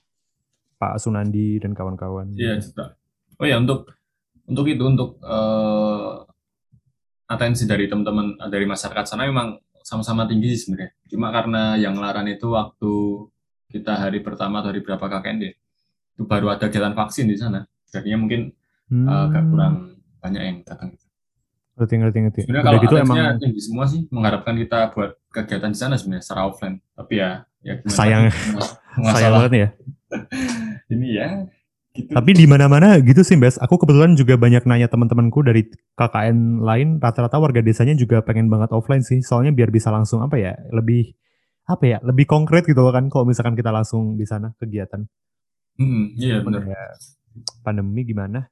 Pak 0.78 1.02
Sunandi 1.02 1.58
dan 1.58 1.74
kawan-kawan. 1.74 2.30
Iya 2.38 2.62
jetak. 2.62 2.94
Oh 3.42 3.46
ya 3.46 3.58
untuk 3.58 3.90
untuk 4.46 4.70
itu 4.70 4.82
untuk 4.86 5.18
uh, 5.26 6.22
atensi 7.26 7.66
dari 7.66 7.90
teman-teman 7.90 8.38
dari 8.46 8.66
masyarakat 8.70 9.04
sana 9.10 9.26
memang 9.26 9.58
sama-sama 9.82 10.30
tinggi 10.30 10.54
sih 10.54 10.70
sebenarnya. 10.70 10.94
Cuma 11.10 11.34
karena 11.34 11.74
yang 11.74 11.98
laran 11.98 12.30
itu 12.30 12.54
waktu 12.54 12.92
kita 13.74 13.98
hari 13.98 14.22
pertama 14.22 14.62
atau 14.62 14.70
hari 14.70 14.86
berapa 14.86 15.02
KKN 15.02 15.36
deh, 15.42 15.54
itu 16.14 16.22
baru 16.22 16.54
ada 16.54 16.70
kegiatan 16.70 16.94
vaksin 16.94 17.26
di 17.26 17.34
sana. 17.34 17.66
Jadinya 17.90 18.22
mungkin 18.22 18.54
hmm. 18.94 19.06
uh, 19.10 19.22
agak 19.26 19.44
kurang 19.50 19.93
banyak 20.24 20.40
yang 20.40 20.58
datang 20.64 20.96
ngerti 21.74 21.94
ngerti 21.98 22.18
ngerti. 22.22 22.40
Sebenarnya 22.46 22.64
kalau 22.64 22.78
gitu 22.86 22.94
emang 23.02 23.18
tinggi 23.42 23.60
semua 23.62 23.84
sih 23.90 24.00
mengharapkan 24.08 24.54
kita 24.54 24.78
buat 24.94 25.10
kegiatan 25.34 25.70
di 25.74 25.78
sana 25.78 25.94
sebenarnya 25.98 26.22
secara 26.22 26.40
offline. 26.46 26.78
Tapi 26.94 27.12
ya 27.18 27.30
ya 27.66 27.74
sayang. 27.90 28.30
sayang 29.14 29.32
banget 29.34 29.52
ya. 29.52 29.68
Ini 30.94 31.08
ya 31.10 31.28
gitu. 31.94 32.10
tapi 32.10 32.30
di 32.36 32.46
mana 32.46 32.66
mana 32.70 32.98
gitu 33.02 33.22
sih 33.22 33.38
Bes 33.38 33.56
aku 33.56 33.78
kebetulan 33.80 34.18
juga 34.18 34.34
banyak 34.38 34.66
nanya 34.66 34.86
teman-temanku 34.86 35.42
dari 35.42 35.66
KKN 35.98 36.62
lain. 36.62 36.88
Rata-rata 37.02 37.42
warga 37.42 37.58
desanya 37.58 37.98
juga 37.98 38.22
pengen 38.22 38.46
banget 38.46 38.70
offline 38.70 39.02
sih. 39.02 39.18
Soalnya 39.26 39.50
biar 39.50 39.74
bisa 39.74 39.90
langsung 39.90 40.22
apa 40.22 40.38
ya 40.38 40.54
lebih 40.70 41.10
apa 41.66 41.84
ya 41.88 41.98
lebih 42.06 42.30
konkret 42.30 42.68
gitu 42.70 42.86
kan 42.94 43.10
kalau 43.10 43.26
misalkan 43.26 43.58
kita 43.58 43.74
langsung 43.74 44.14
di 44.14 44.22
sana 44.28 44.54
kegiatan. 44.62 45.02
Hmm, 45.74 46.14
iya 46.14 46.38
benar 46.38 46.62
ya, 46.70 46.78
pandemi 47.66 48.06
gimana 48.06 48.46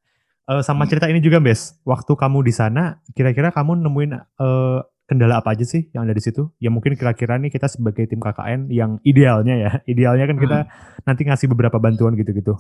uh, 0.49 0.63
sama 0.63 0.89
cerita 0.89 1.07
ini 1.07 1.23
juga, 1.23 1.39
Bes. 1.39 1.79
Waktu 1.87 2.13
kamu 2.15 2.43
di 2.47 2.53
sana, 2.55 2.99
kira-kira 3.15 3.55
kamu 3.55 3.83
nemuin 3.83 4.11
uh, 4.39 4.81
kendala 5.07 5.45
apa 5.45 5.53
aja 5.53 5.67
sih 5.67 5.93
yang 5.93 6.09
ada 6.09 6.15
di 6.17 6.23
situ? 6.23 6.49
Ya 6.63 6.73
mungkin 6.73 6.97
kira-kira 6.97 7.37
nih 7.37 7.53
kita 7.53 7.69
sebagai 7.69 8.09
tim 8.09 8.23
KKN 8.23 8.73
yang 8.73 8.97
idealnya 9.05 9.55
ya, 9.59 9.71
idealnya 9.93 10.25
kan 10.25 10.39
kita 10.39 10.59
hmm. 10.65 10.71
nanti 11.05 11.23
ngasih 11.29 11.47
beberapa 11.53 11.77
bantuan 11.77 12.17
gitu-gitu. 12.17 12.57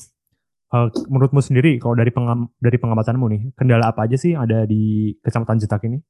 Uh, 0.73 0.89
menurutmu 1.09 1.45
sendiri, 1.45 1.77
kalau 1.77 1.93
dari 1.93 2.09
pengam 2.09 2.49
dari 2.57 2.81
pengamatanmu 2.81 3.27
nih, 3.29 3.43
kendala 3.57 3.93
apa 3.93 4.09
aja 4.09 4.17
sih 4.17 4.33
yang 4.33 4.49
ada 4.49 4.65
di 4.65 5.13
Kecamatan 5.21 5.61
Jetak 5.61 5.85
ini? 5.85 6.01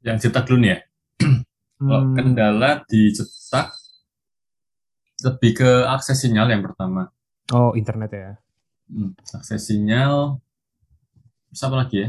Yang 0.00 0.28
Jetak 0.28 0.48
dulu 0.48 0.64
nih 0.64 0.70
ya. 0.72 0.78
hmm. 1.84 2.14
kendala 2.16 2.70
di 2.88 3.12
Jetak 3.12 3.72
lebih 5.24 5.60
ke 5.60 5.70
akses 5.88 6.20
sinyal 6.24 6.48
yang 6.48 6.64
pertama. 6.64 7.08
Oh, 7.52 7.72
internet 7.76 8.10
ya. 8.12 8.30
Hmm, 8.86 9.18
akses 9.34 9.66
sinyal 9.66 10.38
apa 11.56 11.76
lagi 11.76 11.96
ya? 12.04 12.08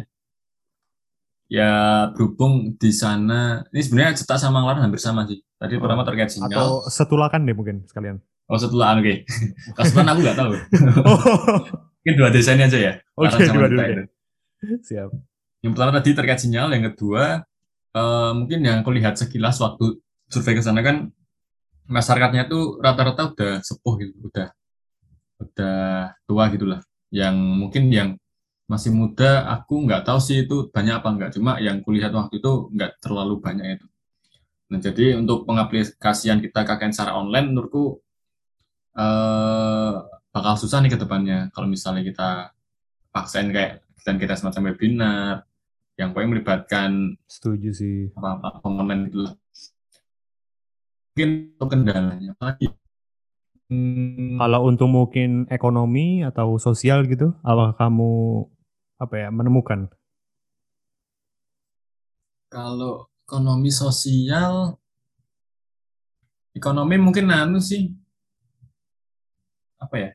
Ya 1.48 1.72
berhubung 2.12 2.76
di 2.76 2.92
sana 2.92 3.64
ini 3.72 3.80
sebenarnya 3.80 4.20
cetak 4.20 4.36
sama 4.38 4.60
Ngelaran 4.62 4.84
hampir 4.86 5.00
sama 5.00 5.24
sih. 5.24 5.40
Tadi 5.58 5.80
oh, 5.80 5.82
pertama 5.82 6.04
terkait 6.04 6.30
sinyal. 6.30 6.52
Atau 6.52 6.70
setulakan 6.92 7.48
deh 7.48 7.56
mungkin 7.56 7.88
sekalian. 7.88 8.20
Oh 8.52 8.60
setulakan 8.60 9.02
oke. 9.02 9.08
Okay. 9.18 9.18
Kasutan 9.76 10.08
aku 10.12 10.20
nggak 10.22 10.38
tahu. 10.38 10.52
oh. 11.08 11.60
Mungkin 12.04 12.14
dua 12.20 12.30
desa 12.32 12.56
ini 12.56 12.68
aja 12.68 12.80
ya. 12.80 12.94
Oke 13.16 13.32
okay, 13.32 13.52
dua 13.52 13.68
dua. 13.72 13.84
Siap. 14.84 15.10
Yang 15.64 15.72
pertama 15.74 15.92
tadi 15.98 16.10
terkait 16.14 16.40
sinyal, 16.40 16.70
yang 16.72 16.84
kedua 16.94 17.42
uh, 17.98 18.32
mungkin 18.36 18.60
yang 18.62 18.84
aku 18.86 18.94
lihat 18.94 19.18
sekilas 19.18 19.58
waktu 19.60 19.98
survei 20.30 20.56
ke 20.56 20.62
sana 20.62 20.84
kan 20.86 21.10
masyarakatnya 21.88 22.52
tuh 22.52 22.78
rata-rata 22.84 23.32
udah 23.32 23.54
sepuh 23.64 23.94
gitu, 24.04 24.28
udah 24.28 24.52
udah 25.42 26.14
tua 26.28 26.44
gitulah. 26.54 26.82
Yang 27.14 27.36
mungkin 27.38 27.84
yang 27.94 28.10
masih 28.68 28.92
muda 28.92 29.48
aku 29.48 29.88
nggak 29.88 30.04
tahu 30.04 30.20
sih 30.20 30.44
itu 30.44 30.68
banyak 30.68 31.00
apa 31.00 31.08
enggak 31.08 31.32
cuma 31.40 31.56
yang 31.64 31.80
kulihat 31.80 32.12
waktu 32.12 32.44
itu 32.44 32.68
nggak 32.76 33.00
terlalu 33.00 33.40
banyak 33.40 33.80
itu. 33.80 33.88
Nah 34.68 34.80
jadi 34.84 35.16
untuk 35.16 35.48
pengaplikasian 35.48 36.44
kita 36.44 36.68
KKN 36.68 36.92
secara 36.92 37.16
online 37.16 37.56
menurutku 37.56 38.04
eh, 39.00 39.94
bakal 40.36 40.54
susah 40.60 40.84
nih 40.84 40.92
ke 40.94 41.00
depannya. 41.00 41.48
Kalau 41.56 41.68
misalnya 41.72 42.04
kita 42.04 42.52
paksain 43.16 43.50
kayak 43.56 43.88
dan 44.04 44.20
kita 44.20 44.36
semacam 44.36 44.72
webinar 44.72 45.48
yang 45.98 46.12
paling 46.14 46.30
melibatkan 46.30 47.18
setuju 47.26 47.74
sih. 47.74 48.12
apa-apa 48.14 48.62
online 48.68 49.10
itu 49.10 49.26
mungkin 51.18 51.30
untuk 51.58 51.70
kendalanya 51.74 52.32
lagi 52.38 52.70
Hmm. 53.68 54.40
Kalau 54.40 54.64
untuk 54.72 54.88
mungkin 54.88 55.44
ekonomi 55.52 56.24
atau 56.24 56.56
sosial 56.56 57.04
gitu, 57.04 57.36
apakah 57.44 57.76
kamu 57.76 58.12
apa 58.96 59.16
ya 59.20 59.28
menemukan? 59.28 59.92
Kalau 62.48 63.12
ekonomi 63.28 63.68
sosial, 63.68 64.80
ekonomi 66.56 66.96
mungkin 66.96 67.28
anu 67.28 67.60
sih 67.60 67.92
apa 69.84 69.96
ya? 70.00 70.10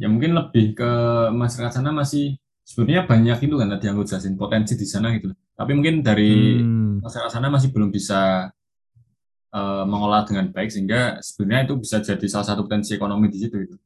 Ya 0.00 0.08
mungkin 0.08 0.32
lebih 0.32 0.72
ke 0.72 0.90
masyarakat 1.36 1.80
sana 1.80 1.92
masih 1.92 2.40
sebenarnya 2.64 3.04
banyak 3.04 3.38
itu 3.44 3.54
kan 3.60 3.68
tadi 3.76 3.84
yang 3.92 3.96
gue 4.00 4.08
jelasin 4.08 4.40
potensi 4.40 4.72
di 4.72 4.88
sana 4.88 5.12
gitu. 5.12 5.36
Tapi 5.52 5.70
mungkin 5.76 6.00
dari 6.00 6.64
hmm. 6.64 7.04
masyarakat 7.04 7.32
sana 7.32 7.52
masih 7.52 7.76
belum 7.76 7.92
bisa 7.92 8.48
uh, 9.56 9.84
mengolah 9.88 10.28
dengan 10.28 10.52
baik 10.52 10.68
sehingga 10.68 11.16
sebenarnya 11.24 11.72
itu 11.72 11.74
bisa 11.80 11.96
jadi 12.04 12.26
salah 12.28 12.46
satu 12.52 12.68
potensi 12.68 12.92
ekonomi 12.92 13.32
di 13.32 13.40
situ 13.40 13.56
itu. 13.56 13.76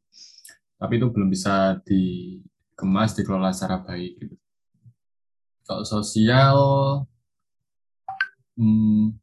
Tapi 0.74 0.98
itu 0.98 1.06
belum 1.06 1.28
bisa 1.30 1.78
dikemas, 1.86 3.14
dikelola 3.14 3.54
secara 3.54 3.78
baik 3.78 4.12
gitu. 4.18 4.34
Kalau 5.62 5.86
sosial 5.86 6.56
hmm, 8.58 9.14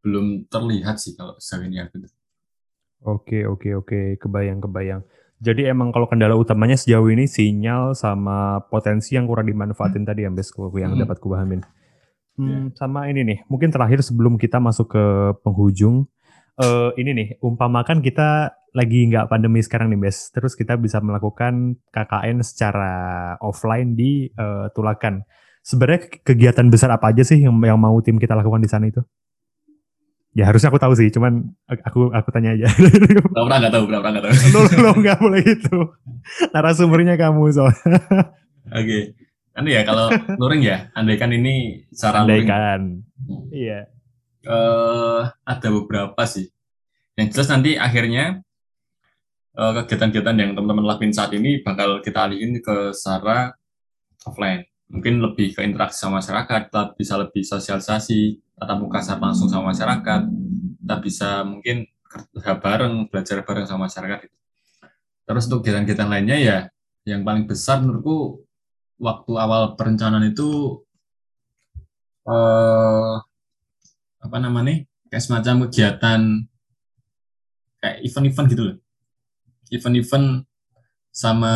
belum 0.00 0.48
terlihat 0.48 0.96
sih 0.96 1.12
kalau 1.12 1.36
sejauh 1.36 1.68
ini 1.68 1.84
ya. 1.84 1.86
Oke, 3.04 3.44
oke, 3.46 3.68
oke, 3.78 4.00
kebayang, 4.16 4.64
kebayang. 4.64 5.02
Jadi 5.38 5.70
emang 5.70 5.94
kalau 5.94 6.10
kendala 6.10 6.34
utamanya 6.34 6.74
sejauh 6.74 7.06
ini 7.14 7.30
sinyal 7.30 7.94
sama 7.94 8.58
potensi 8.66 9.14
yang 9.14 9.30
kurang 9.30 9.46
dimanfaatin 9.46 10.02
hmm. 10.02 10.08
tadi 10.08 10.26
ya, 10.26 10.30
Bes, 10.34 10.50
yang 10.50 10.98
hmm. 10.98 11.02
dapat 11.06 11.22
kubahamin. 11.22 11.62
Hmm, 12.38 12.70
sama 12.78 13.10
ini 13.10 13.26
nih, 13.26 13.38
mungkin 13.50 13.74
terakhir 13.74 13.98
sebelum 14.06 14.38
kita 14.38 14.62
masuk 14.62 14.94
ke 14.94 15.04
penghujung, 15.42 16.06
uh, 16.62 16.94
ini 16.94 17.10
nih, 17.10 17.28
umpamakan 17.42 17.98
kita 17.98 18.54
lagi 18.78 19.10
nggak 19.10 19.26
pandemi 19.26 19.58
sekarang 19.58 19.90
nih, 19.90 19.98
Bes. 19.98 20.30
Terus 20.30 20.54
kita 20.54 20.78
bisa 20.78 21.02
melakukan 21.02 21.82
KKN 21.90 22.38
secara 22.46 22.94
offline 23.42 23.98
di 23.98 24.30
uh, 24.38 24.70
Tulakan. 24.70 25.26
Sebenarnya 25.66 26.06
kegiatan 26.22 26.70
besar 26.70 26.94
apa 26.94 27.10
aja 27.10 27.26
sih 27.26 27.42
yang 27.42 27.58
yang 27.60 27.76
mau 27.76 27.98
tim 27.98 28.22
kita 28.22 28.38
lakukan 28.38 28.62
di 28.62 28.70
sana 28.70 28.86
itu? 28.86 29.02
Ya 30.36 30.46
harusnya 30.46 30.70
aku 30.70 30.78
tahu 30.78 30.94
sih, 30.94 31.10
cuman 31.10 31.50
aku 31.66 32.14
aku 32.14 32.28
tanya 32.30 32.54
aja. 32.54 32.70
Pernah 33.34 33.58
nggak 33.66 33.72
tahu, 33.74 33.84
pernah 33.90 34.00
nggak 34.14 34.24
tahu. 34.24 34.34
lo 34.54 34.60
lo 34.86 34.90
nggak 34.94 35.18
boleh 35.18 35.42
itu. 35.42 35.78
Narasumbernya 36.54 37.18
kamu 37.18 37.42
soalnya. 37.50 37.98
Oke. 38.70 38.86
Okay. 38.86 39.02
Kan 39.58 39.66
ya 39.66 39.82
kalau 39.82 40.06
luring 40.40 40.62
ya, 40.62 40.86
andaikan 40.94 41.34
ini 41.34 41.82
cara 41.90 42.22
andaikan. 42.22 43.02
luring. 43.18 43.50
Iya. 43.50 43.90
Uh, 44.46 45.26
ada 45.42 45.68
beberapa 45.74 46.22
sih. 46.30 46.46
Yang 47.18 47.34
jelas 47.34 47.48
nanti 47.50 47.74
akhirnya 47.74 48.38
uh, 49.58 49.82
kegiatan-kegiatan 49.82 50.38
yang 50.38 50.50
teman-teman 50.54 50.86
lakuin 50.86 51.10
saat 51.10 51.34
ini 51.34 51.58
bakal 51.66 51.98
kita 52.06 52.30
alihin 52.30 52.62
ke 52.62 52.94
secara 52.94 53.50
offline. 54.22 54.62
Mungkin 54.94 55.18
lebih 55.26 55.58
ke 55.58 55.66
interaksi 55.66 56.06
sama 56.06 56.22
masyarakat, 56.22 56.70
kita 56.70 56.82
bisa 56.94 57.18
lebih 57.18 57.42
sosialisasi, 57.42 58.38
tatap 58.54 58.78
muka 58.78 59.02
saat 59.02 59.18
langsung 59.18 59.50
sama 59.50 59.74
masyarakat, 59.74 60.22
kita 60.86 60.96
bisa 61.02 61.42
mungkin 61.42 61.82
kerja 62.06 62.54
bareng, 62.62 63.10
belajar 63.10 63.42
bareng 63.42 63.66
sama 63.66 63.90
masyarakat. 63.90 64.30
Terus 65.26 65.44
untuk 65.50 65.66
kegiatan-kegiatan 65.66 66.08
lainnya 66.08 66.38
ya, 66.38 66.58
yang 67.04 67.26
paling 67.26 67.44
besar 67.50 67.82
menurutku 67.82 68.47
waktu 68.98 69.32
awal 69.38 69.78
perencanaan 69.78 70.26
itu 70.30 70.82
uh, 72.26 73.22
apa 74.18 74.36
namanya 74.42 74.84
kayak 75.08 75.24
semacam 75.24 75.54
kegiatan 75.66 76.20
kayak 77.78 77.98
event-event 78.04 78.46
gitu 78.50 78.62
loh. 78.62 78.76
Event-event 79.70 80.26
sama 81.14 81.52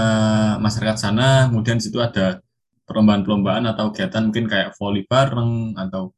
masyarakat 0.59 0.99
sana 0.99 1.51
kemudian 1.51 1.79
situ 1.79 1.99
ada 2.01 2.41
perlombaan-perlombaan 2.87 3.69
atau 3.71 3.95
kegiatan 3.95 4.27
mungkin 4.31 4.47
kayak 4.51 4.75
volley 4.79 5.07
bareng 5.07 5.79
atau 5.79 6.11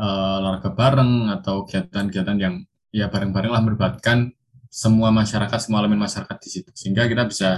uh, 0.00 0.40
olahraga 0.40 0.70
bareng 0.72 1.28
atau 1.40 1.64
kegiatan-kegiatan 1.64 2.36
yang 2.40 2.54
ya 2.90 3.06
bareng-bareng 3.12 3.52
lah 3.52 3.62
melibatkan 3.62 4.32
semua 4.70 5.10
masyarakat 5.10 5.58
semua 5.58 5.82
elemen 5.82 5.98
masyarakat 6.00 6.36
di 6.40 6.48
situ. 6.48 6.70
Sehingga 6.72 7.04
kita 7.10 7.26
bisa 7.26 7.50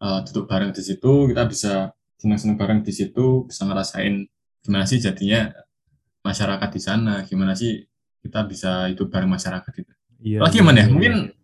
uh, 0.00 0.20
duduk 0.24 0.46
bareng 0.46 0.70
di 0.72 0.82
situ 0.82 1.30
kita 1.30 1.42
bisa 1.46 1.74
senang-senang 2.16 2.56
bareng 2.56 2.80
di 2.82 2.92
situ 2.92 3.44
bisa 3.46 3.62
ngerasain 3.68 4.24
gimana 4.64 4.84
sih 4.88 4.98
jadinya 4.98 5.52
masyarakat 6.24 6.68
di 6.72 6.80
sana 6.80 7.14
gimana 7.22 7.54
sih 7.54 7.86
kita 8.24 8.42
bisa 8.48 8.90
hidup 8.90 9.12
bareng 9.12 9.30
masyarakat 9.30 9.72
itu 9.78 9.92
iya, 10.24 10.38
lagi 10.42 10.58
gimana 10.58 10.82
ya 10.82 10.86
iya, 10.86 10.92
mungkin 10.92 11.14
iya. 11.30 11.34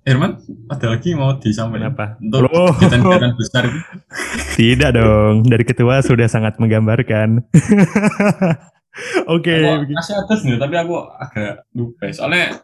Herman 0.00 0.40
ada 0.72 0.96
lagi 0.96 1.12
mau 1.12 1.36
disampaikan 1.36 1.92
apa 1.92 2.16
untuk 2.24 2.48
kegiatan-kegiatan 2.48 3.32
besar 3.36 3.62
itu 3.68 3.80
tidak 4.56 4.90
dong 4.96 5.44
dari 5.44 5.64
ketua 5.68 6.00
sudah 6.00 6.24
sangat 6.24 6.56
menggambarkan 6.56 7.44
Oke. 9.30 9.54
Okay. 9.54 9.94
Masih 9.94 10.14
atas 10.18 10.42
nih, 10.42 10.58
tapi 10.58 10.74
aku 10.74 10.98
agak 10.98 11.62
lupa. 11.70 12.10
Soalnya 12.10 12.58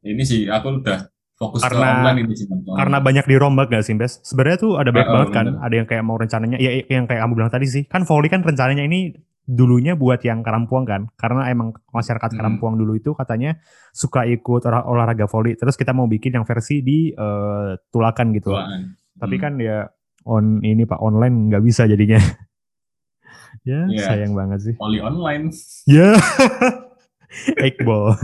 ini 0.00 0.24
sih 0.24 0.48
aku 0.48 0.80
udah 0.80 1.04
fokus 1.36 1.60
karena, 1.60 1.84
ke 1.84 1.94
online 2.00 2.18
ini 2.24 2.32
sih 2.32 2.46
karena 2.48 2.98
banyak 2.98 3.24
dirombak 3.28 3.68
gak 3.68 3.84
sih 3.84 3.92
Bes? 3.92 4.24
Sebenarnya 4.24 4.58
tuh 4.58 4.72
ada 4.80 4.88
banyak 4.88 5.08
uh, 5.08 5.12
banget 5.12 5.30
kan, 5.36 5.46
ada 5.60 5.74
yang 5.76 5.86
kayak 5.86 6.02
mau 6.02 6.16
rencananya, 6.16 6.56
ya 6.56 6.80
yang 6.88 7.04
kayak 7.04 7.20
kamu 7.20 7.32
bilang 7.36 7.52
tadi 7.52 7.66
sih, 7.68 7.84
kan 7.84 8.08
volley 8.08 8.32
kan 8.32 8.40
rencananya 8.40 8.82
ini 8.88 9.12
dulunya 9.46 9.94
buat 9.94 10.18
yang 10.24 10.40
Karampuang 10.40 10.88
kan, 10.88 11.02
karena 11.14 11.46
emang 11.52 11.76
masyarakat 11.92 12.32
hmm. 12.32 12.38
Karampuang 12.40 12.80
dulu 12.80 12.96
itu 12.96 13.12
katanya 13.12 13.60
suka 13.92 14.24
ikut 14.26 14.64
olah, 14.64 14.88
olahraga 14.88 15.28
volley, 15.28 15.54
terus 15.60 15.76
kita 15.76 15.92
mau 15.92 16.08
bikin 16.08 16.40
yang 16.40 16.48
versi 16.48 16.80
di 16.80 17.12
uh, 17.12 17.76
Tulakan 17.92 18.32
gitu. 18.32 18.56
Tulakan. 18.56 18.96
Tapi 19.16 19.36
hmm. 19.36 19.42
kan 19.44 19.52
ya 19.60 19.78
on 20.26 20.64
ini 20.64 20.88
pak 20.88 20.98
online 20.98 21.52
nggak 21.52 21.62
bisa 21.62 21.84
jadinya. 21.84 22.18
ya 23.68 23.86
yeah. 23.86 24.08
sayang 24.08 24.32
banget 24.32 24.72
sih. 24.72 24.74
Volley 24.80 25.04
online. 25.04 25.52
Ya. 25.84 26.16
Yeah. 26.16 26.82
Iqbal. 27.68 28.14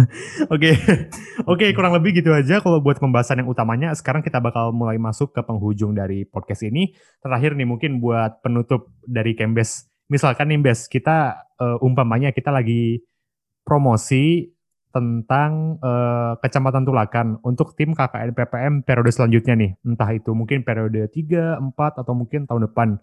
Oke, 0.49 0.71
oke 1.45 1.67
kurang 1.75 1.93
lebih 1.99 2.23
gitu 2.23 2.31
aja 2.31 2.63
kalau 2.63 2.79
buat 2.79 2.99
pembahasan 3.03 3.43
yang 3.43 3.51
utamanya. 3.51 3.91
Sekarang 3.99 4.23
kita 4.23 4.39
bakal 4.39 4.71
mulai 4.71 4.97
masuk 4.97 5.35
ke 5.35 5.41
penghujung 5.43 5.95
dari 5.95 6.25
podcast 6.25 6.63
ini. 6.67 6.95
Terakhir 7.21 7.59
nih 7.59 7.69
mungkin 7.69 7.99
buat 7.99 8.41
penutup 8.41 8.91
dari 9.05 9.35
Kembes. 9.35 9.91
Misalkan 10.11 10.53
nih 10.53 10.61
Bes, 10.61 10.87
kita 10.93 11.49
uh, 11.57 11.79
umpamanya 11.81 12.37
kita 12.37 12.53
lagi 12.53 13.01
promosi 13.65 14.51
tentang 14.93 15.81
uh, 15.81 16.37
Kecamatan 16.37 16.85
Tulakan 16.85 17.41
untuk 17.41 17.73
tim 17.73 17.97
KKN 17.97 18.37
PPM 18.37 18.75
periode 18.85 19.09
selanjutnya 19.09 19.57
nih. 19.57 19.73
Entah 19.89 20.11
itu 20.13 20.37
mungkin 20.37 20.69
periode 20.69 21.09
3, 21.09 21.57
4, 21.59 22.03
atau 22.05 22.13
mungkin 22.13 22.45
tahun 22.45 22.69
depan. 22.69 23.01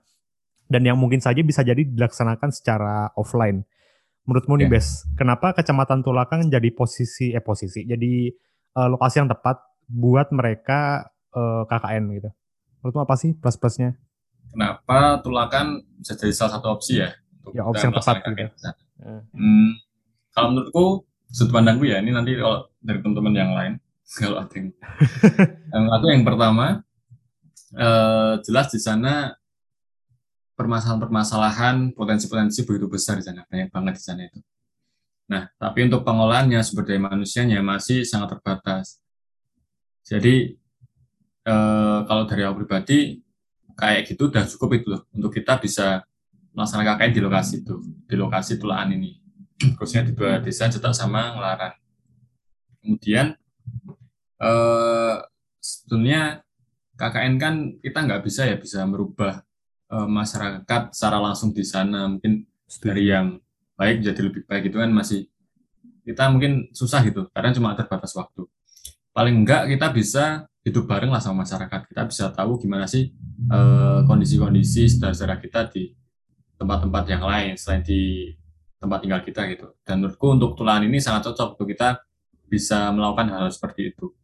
Dan 0.69 0.85
yang 0.85 1.01
mungkin 1.01 1.17
saja 1.17 1.41
bisa 1.41 1.65
jadi 1.65 1.81
dilaksanakan 1.81 2.53
secara 2.53 3.09
offline 3.17 3.65
Menurutmu 4.29 4.61
nih, 4.61 4.69
yeah. 4.69 4.73
Bes, 4.77 5.09
kenapa 5.17 5.57
Kecamatan 5.57 6.05
Tulakan 6.05 6.53
jadi 6.53 6.69
posisi 6.69 7.33
eh 7.33 7.41
posisi, 7.41 7.81
jadi 7.81 8.29
uh, 8.77 8.85
lokasi 8.85 9.25
yang 9.25 9.29
tepat 9.33 9.57
buat 9.89 10.29
mereka 10.29 11.09
uh, 11.33 11.65
eh, 11.65 11.73
KKN 11.73 12.03
gitu? 12.13 12.29
Menurutmu 12.85 13.01
apa 13.09 13.17
sih 13.17 13.33
plus-plusnya? 13.33 13.97
Kenapa 14.53 15.17
Tulakan 15.25 15.81
bisa 15.97 16.13
jadi 16.13 16.29
salah 16.29 16.61
satu 16.61 16.77
opsi 16.77 17.01
ya? 17.01 17.09
Untuk 17.41 17.57
ya 17.57 17.65
opsi 17.65 17.89
yang 17.89 17.95
tepat 17.97 18.21
gitu. 18.21 18.53
Ya. 18.53 18.71
Hmm, 19.33 19.81
kalau 20.29 20.47
menurutku, 20.53 20.85
sudut 21.33 21.49
pandangku 21.49 21.89
ya, 21.89 21.97
ini 21.97 22.13
nanti 22.13 22.37
kalau 22.37 22.69
dari 22.85 23.01
teman-teman 23.01 23.33
yang 23.33 23.51
lain, 23.57 23.73
kalau 24.21 24.45
ada 24.45 24.53
yang, 24.53 24.69
aku 25.97 26.05
yang 26.05 26.21
pertama, 26.21 26.85
uh, 27.73 28.37
jelas 28.45 28.69
di 28.69 28.77
sana 28.77 29.33
permasalahan-permasalahan 30.59 31.95
potensi-potensi 31.95 32.67
begitu 32.67 32.91
besar 32.91 33.15
di 33.15 33.23
sana, 33.23 33.47
banyak 33.47 33.71
banget 33.71 33.93
di 33.95 34.03
sana 34.03 34.21
itu. 34.27 34.39
Nah, 35.31 35.47
tapi 35.55 35.87
untuk 35.87 36.03
pengolahannya 36.03 36.59
sumber 36.59 36.83
daya 36.83 36.99
manusianya 36.99 37.63
masih 37.63 38.03
sangat 38.03 38.35
terbatas. 38.35 38.99
Jadi 40.03 40.59
eh, 41.47 41.99
kalau 42.03 42.23
dari 42.27 42.43
aku 42.43 42.65
pribadi 42.65 43.23
kayak 43.79 44.03
gitu 44.11 44.27
udah 44.27 44.43
cukup 44.51 44.69
itu 44.75 44.87
loh 44.91 45.07
untuk 45.15 45.31
kita 45.31 45.55
bisa 45.63 46.03
melaksanakan 46.51 46.99
KKN 46.99 47.11
di 47.15 47.21
lokasi 47.23 47.53
itu, 47.63 47.75
di 48.03 48.15
lokasi 48.19 48.59
tulaan 48.59 48.91
ini, 48.91 49.15
khususnya 49.79 50.11
di 50.11 50.11
dua 50.11 50.43
desa 50.43 50.67
Cetak 50.67 50.91
sama 50.91 51.39
Ngelaran. 51.39 51.73
Kemudian 52.83 53.31
eh, 54.43 55.15
sebetulnya 55.63 56.43
KKN 56.99 57.33
kan 57.39 57.53
kita 57.79 57.99
nggak 58.03 58.21
bisa 58.27 58.43
ya 58.43 58.59
bisa 58.59 58.83
merubah 58.83 59.39
uh, 59.89 60.07
masyarakat 60.07 60.93
secara 60.93 61.17
langsung 61.19 61.51
di 61.51 61.65
sana 61.65 62.07
mungkin 62.07 62.45
dari 62.81 63.09
yang 63.09 63.41
baik 63.75 64.05
jadi 64.05 64.21
lebih 64.21 64.41
baik 64.45 64.69
itu 64.69 64.77
kan 64.77 64.91
masih 64.93 65.25
kita 66.05 66.29
mungkin 66.29 66.69
susah 66.73 67.05
gitu 67.05 67.29
karena 67.33 67.53
cuma 67.53 67.73
terbatas 67.77 68.13
waktu. 68.17 68.45
Paling 69.13 69.45
enggak 69.45 69.69
kita 69.69 69.87
bisa 69.89 70.25
hidup 70.61 70.85
bareng 70.85 71.09
lah 71.09 71.21
sama 71.21 71.43
masyarakat 71.43 71.89
kita 71.89 72.03
bisa 72.05 72.29
tahu 72.29 72.61
gimana 72.61 72.85
sih 72.85 73.09
uh, 73.49 74.05
kondisi-kondisi 74.05 74.85
saudara-saudara 74.91 75.41
kita 75.41 75.71
di 75.71 75.95
tempat-tempat 76.59 77.03
yang 77.07 77.23
lain 77.23 77.55
selain 77.55 77.81
di 77.81 78.33
tempat 78.79 78.99
tinggal 79.03 79.21
kita 79.25 79.47
gitu. 79.49 79.75
Dan 79.81 80.03
menurutku 80.03 80.27
untuk 80.29 80.51
tulaan 80.55 80.85
ini 80.85 81.01
sangat 81.01 81.31
cocok 81.31 81.57
untuk 81.57 81.67
kita 81.71 81.99
bisa 82.49 82.89
melakukan 82.89 83.29
hal, 83.29 83.47
-hal 83.47 83.53
seperti 83.53 83.93
itu 83.93 84.18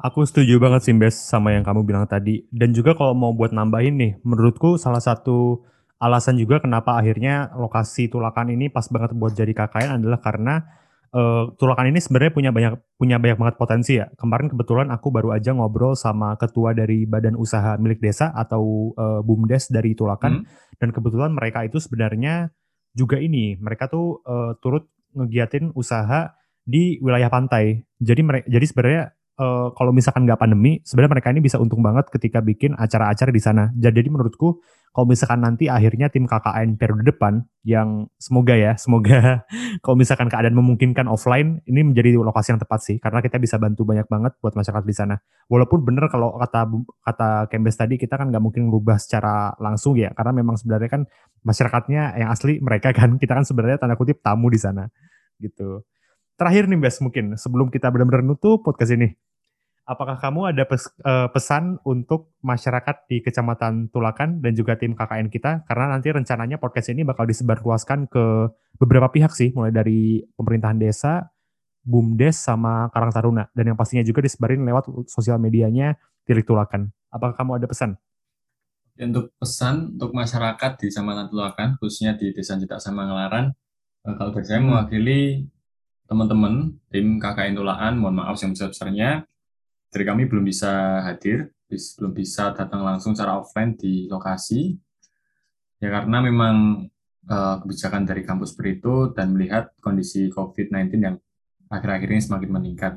Aku 0.00 0.24
setuju 0.24 0.56
banget 0.56 0.88
sih 0.88 0.96
Bes 0.96 1.12
sama 1.12 1.52
yang 1.52 1.60
kamu 1.60 1.84
bilang 1.84 2.08
tadi. 2.08 2.48
Dan 2.48 2.72
juga 2.72 2.96
kalau 2.96 3.12
mau 3.12 3.36
buat 3.36 3.52
nambahin 3.52 4.00
nih, 4.00 4.12
menurutku 4.24 4.80
salah 4.80 5.00
satu 5.00 5.60
alasan 6.00 6.40
juga 6.40 6.64
kenapa 6.64 6.96
akhirnya 6.96 7.52
lokasi 7.52 8.08
Tulakan 8.08 8.56
ini 8.56 8.72
pas 8.72 8.88
banget 8.88 9.12
buat 9.12 9.36
jadi 9.36 9.52
KKN 9.52 10.00
adalah 10.00 10.24
karena 10.24 10.64
uh, 11.12 11.52
Tulakan 11.52 11.92
ini 11.92 12.00
sebenarnya 12.00 12.32
punya 12.32 12.50
banyak 12.50 12.72
punya 12.96 13.20
banyak 13.20 13.36
banget 13.36 13.56
potensi 13.60 14.00
ya. 14.00 14.08
Kemarin 14.16 14.48
kebetulan 14.48 14.88
aku 14.88 15.12
baru 15.12 15.36
aja 15.36 15.52
ngobrol 15.52 15.92
sama 15.92 16.32
ketua 16.40 16.72
dari 16.72 17.04
Badan 17.04 17.36
Usaha 17.36 17.76
Milik 17.76 18.00
Desa 18.00 18.32
atau 18.32 18.96
uh, 18.96 19.20
BUMDes 19.20 19.68
dari 19.68 19.92
Tulakan 19.92 20.40
hmm. 20.40 20.80
dan 20.80 20.88
kebetulan 20.96 21.36
mereka 21.36 21.60
itu 21.68 21.76
sebenarnya 21.76 22.48
juga 22.96 23.20
ini, 23.20 23.54
mereka 23.60 23.86
tuh 23.86 24.24
uh, 24.24 24.56
turut 24.58 24.88
ngegiatin 25.12 25.76
usaha 25.76 26.32
di 26.64 26.96
wilayah 27.04 27.28
pantai. 27.28 27.84
Jadi 28.00 28.20
mereka 28.24 28.46
jadi 28.48 28.64
sebenarnya 28.64 29.04
uh, 29.40 29.72
kalau 29.72 29.90
misalkan 29.90 30.28
nggak 30.28 30.36
pandemi, 30.36 30.84
sebenarnya 30.84 31.12
mereka 31.16 31.28
ini 31.32 31.40
bisa 31.40 31.56
untung 31.56 31.80
banget 31.80 32.12
ketika 32.12 32.44
bikin 32.44 32.76
acara-acara 32.76 33.32
di 33.32 33.40
sana. 33.40 33.72
Jadi 33.72 34.12
menurutku 34.12 34.60
kalau 34.90 35.06
misalkan 35.06 35.38
nanti 35.38 35.70
akhirnya 35.70 36.10
tim 36.10 36.26
KKN 36.26 36.74
periode 36.74 37.06
depan 37.06 37.46
yang 37.62 38.10
semoga 38.18 38.58
ya, 38.58 38.74
semoga 38.74 39.46
kalau 39.86 39.96
misalkan 39.96 40.26
keadaan 40.26 40.52
memungkinkan 40.58 41.06
offline, 41.06 41.62
ini 41.64 41.86
menjadi 41.86 42.18
lokasi 42.18 42.52
yang 42.52 42.60
tepat 42.60 42.80
sih 42.84 42.96
karena 42.98 43.22
kita 43.22 43.38
bisa 43.38 43.56
bantu 43.56 43.86
banyak 43.86 44.10
banget 44.10 44.34
buat 44.42 44.52
masyarakat 44.52 44.84
di 44.84 44.94
sana. 44.94 45.16
Walaupun 45.46 45.86
bener 45.86 46.10
kalau 46.10 46.36
kata 46.36 46.66
kata 47.06 47.30
Kembes 47.48 47.78
tadi 47.78 47.96
kita 47.96 48.18
kan 48.18 48.34
nggak 48.34 48.42
mungkin 48.42 48.68
merubah 48.68 48.98
secara 48.98 49.54
langsung 49.62 49.94
ya 49.94 50.12
karena 50.12 50.36
memang 50.36 50.58
sebenarnya 50.58 50.90
kan 50.90 51.02
masyarakatnya 51.46 52.20
yang 52.20 52.28
asli 52.28 52.58
mereka 52.60 52.92
kan 52.98 53.16
kita 53.16 53.32
kan 53.38 53.46
sebenarnya 53.46 53.78
tanda 53.78 53.94
kutip 53.94 54.20
tamu 54.20 54.50
di 54.50 54.58
sana 54.58 54.90
gitu. 55.38 55.86
Terakhir 56.34 56.72
nih 56.72 56.80
Bes 56.80 56.98
mungkin 57.04 57.36
sebelum 57.36 57.68
kita 57.68 57.92
benar-benar 57.92 58.24
nutup 58.24 58.64
podcast 58.64 58.96
ini 58.96 59.12
apakah 59.90 60.22
kamu 60.22 60.54
ada 60.54 60.62
pes, 60.62 60.86
uh, 61.02 61.26
pesan 61.34 61.82
untuk 61.82 62.30
masyarakat 62.46 63.10
di 63.10 63.18
Kecamatan 63.26 63.90
Tulakan 63.90 64.38
dan 64.38 64.54
juga 64.54 64.78
tim 64.78 64.94
KKN 64.94 65.26
kita? 65.26 65.66
Karena 65.66 65.90
nanti 65.90 66.14
rencananya 66.14 66.62
podcast 66.62 66.94
ini 66.94 67.02
bakal 67.02 67.26
disebarluaskan 67.26 68.06
ke 68.06 68.24
beberapa 68.78 69.10
pihak 69.10 69.34
sih, 69.34 69.50
mulai 69.50 69.74
dari 69.74 70.22
pemerintahan 70.38 70.78
desa, 70.78 71.26
BUMDes, 71.82 72.38
sama 72.38 72.86
Karang 72.94 73.10
Taruna. 73.10 73.50
Dan 73.50 73.74
yang 73.74 73.78
pastinya 73.78 74.06
juga 74.06 74.22
disebarin 74.22 74.62
lewat 74.62 75.10
sosial 75.10 75.42
medianya 75.42 75.98
Tilik 76.22 76.46
Tulakan. 76.46 76.94
Apakah 77.10 77.34
kamu 77.34 77.58
ada 77.58 77.66
pesan? 77.66 77.98
Untuk 79.00 79.34
pesan 79.42 79.98
untuk 79.98 80.14
masyarakat 80.14 80.70
di 80.78 80.84
Kecamatan 80.86 81.26
Tulakan, 81.26 81.68
khususnya 81.82 82.14
di 82.14 82.30
Desa 82.30 82.54
Cetak 82.54 82.78
sama 82.78 83.10
Ngelaran, 83.10 83.50
eh, 84.06 84.14
kalau 84.14 84.30
saya 84.38 84.62
mewakili 84.62 85.50
teman-teman 86.06 86.78
tim 86.90 87.18
KKN 87.18 87.54
Tulaan, 87.58 87.98
mohon 87.98 88.18
maaf 88.18 88.34
yang 88.42 88.52
besar-besarnya, 88.52 89.29
dari 89.90 90.04
kami 90.06 90.30
belum 90.30 90.46
bisa 90.46 91.02
hadir, 91.02 91.50
belum 91.70 92.14
bisa 92.14 92.54
datang 92.54 92.82
langsung 92.86 93.14
secara 93.14 93.38
offline 93.38 93.74
di 93.74 94.06
lokasi, 94.06 94.74
ya 95.82 95.88
karena 95.90 96.18
memang 96.22 96.86
uh, 97.26 97.56
kebijakan 97.62 98.06
dari 98.06 98.22
kampus 98.22 98.54
Berito 98.54 99.10
dan 99.10 99.34
melihat 99.34 99.74
kondisi 99.82 100.30
COVID-19 100.30 100.94
yang 100.98 101.16
akhir-akhir 101.70 102.08
ini 102.10 102.22
semakin 102.22 102.50
meningkat. 102.50 102.94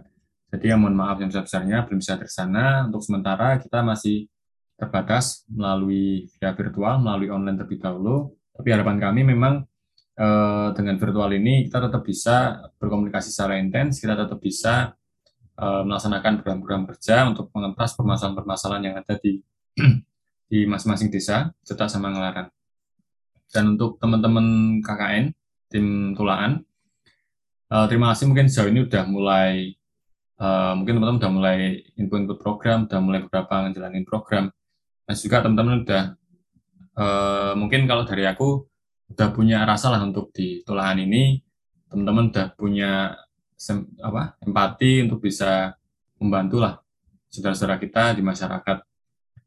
Jadi 0.53 0.69
yang 0.69 0.86
mohon 0.86 0.93
maaf 0.93 1.17
yang 1.17 1.34
besar-besarnya 1.34 1.89
belum 1.89 1.97
bisa 1.97 2.13
tersana. 2.13 2.86
Untuk 2.86 3.01
sementara 3.01 3.58
kita 3.58 3.82
masih 3.82 4.29
terbatas 4.77 5.45
melalui 5.49 6.29
via 6.38 6.53
virtual, 6.53 7.01
melalui 7.01 7.29
online 7.34 7.58
terlebih 7.58 7.82
dahulu. 7.82 8.38
Tapi 8.53 8.69
harapan 8.69 9.01
kami 9.01 9.21
memang 9.25 9.65
uh, 10.17 10.69
dengan 10.77 10.95
virtual 11.01 11.29
ini 11.34 11.65
kita 11.65 11.89
tetap 11.89 12.06
bisa 12.06 12.62
berkomunikasi 12.77 13.34
secara 13.34 13.58
intens, 13.58 13.97
kita 13.97 14.13
tetap 14.13 14.38
bisa 14.38 14.93
uh, 15.57 15.81
melaksanakan 15.85 16.41
program-program 16.41 16.83
kerja 16.93 17.29
untuk 17.29 17.49
mengentas 17.53 17.93
permasalahan-permasalahan 17.97 18.83
yang 18.89 18.95
ada 18.97 19.13
di 19.19 19.41
di 20.51 20.69
masing-masing 20.69 21.09
desa 21.09 21.49
serta 21.65 21.89
sama 21.89 22.13
ngelaran. 22.13 22.49
Dan 23.49 23.77
untuk 23.77 23.97
teman-teman 24.01 24.79
KKN 24.81 25.33
tim 25.69 26.13
Tulaan, 26.17 26.61
uh, 27.73 27.85
terima 27.89 28.13
kasih 28.13 28.29
mungkin 28.29 28.49
sejauh 28.49 28.69
ini 28.69 28.85
sudah 28.85 29.03
mulai 29.09 29.73
uh, 30.41 30.73
mungkin 30.77 30.97
teman-teman 30.97 31.19
sudah 31.21 31.33
mulai 31.33 31.57
input-input 31.97 32.37
program, 32.41 32.85
sudah 32.85 33.01
mulai 33.01 33.19
beberapa 33.25 33.69
ngejalanin 33.69 34.05
program. 34.05 34.49
Dan 35.03 35.15
juga 35.19 35.37
teman-teman 35.41 35.85
sudah 35.85 36.03
uh, 36.97 37.53
mungkin 37.57 37.85
kalau 37.85 38.05
dari 38.05 38.25
aku 38.25 38.65
sudah 39.09 39.29
punya 39.29 39.61
rasa 39.65 39.93
lah 39.93 40.01
untuk 40.01 40.33
di 40.33 40.65
Tulaan 40.65 41.01
ini, 41.01 41.37
teman-teman 41.89 42.33
sudah 42.33 42.47
punya 42.57 42.91
apa 44.04 44.36
empati 44.43 45.08
untuk 45.08 45.23
bisa 45.23 45.71
membantu 46.19 46.63
lah 46.63 46.80
saudara-saudara 47.32 47.80
kita 47.80 48.13
di 48.13 48.21
masyarakat 48.21 48.78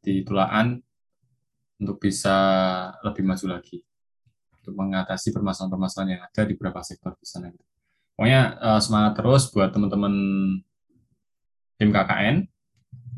di 0.03 0.23
Tulaan 0.27 0.79
untuk 1.77 2.01
bisa 2.01 2.37
lebih 3.05 3.23
maju 3.23 3.47
lagi 3.59 3.85
untuk 4.67 4.75
mengatasi 4.83 5.31
permasalahan-permasalahan 5.31 6.11
yang 6.19 6.23
ada 6.27 6.43
di 6.43 6.59
beberapa 6.59 6.83
sektor 6.83 7.15
di 7.15 7.27
sana. 7.29 7.55
Pokoknya 8.19 8.59
uh, 8.59 8.81
semangat 8.83 9.13
terus 9.21 9.47
buat 9.55 9.71
teman-teman 9.71 10.15
tim 11.77 11.91
KKN 11.93 12.49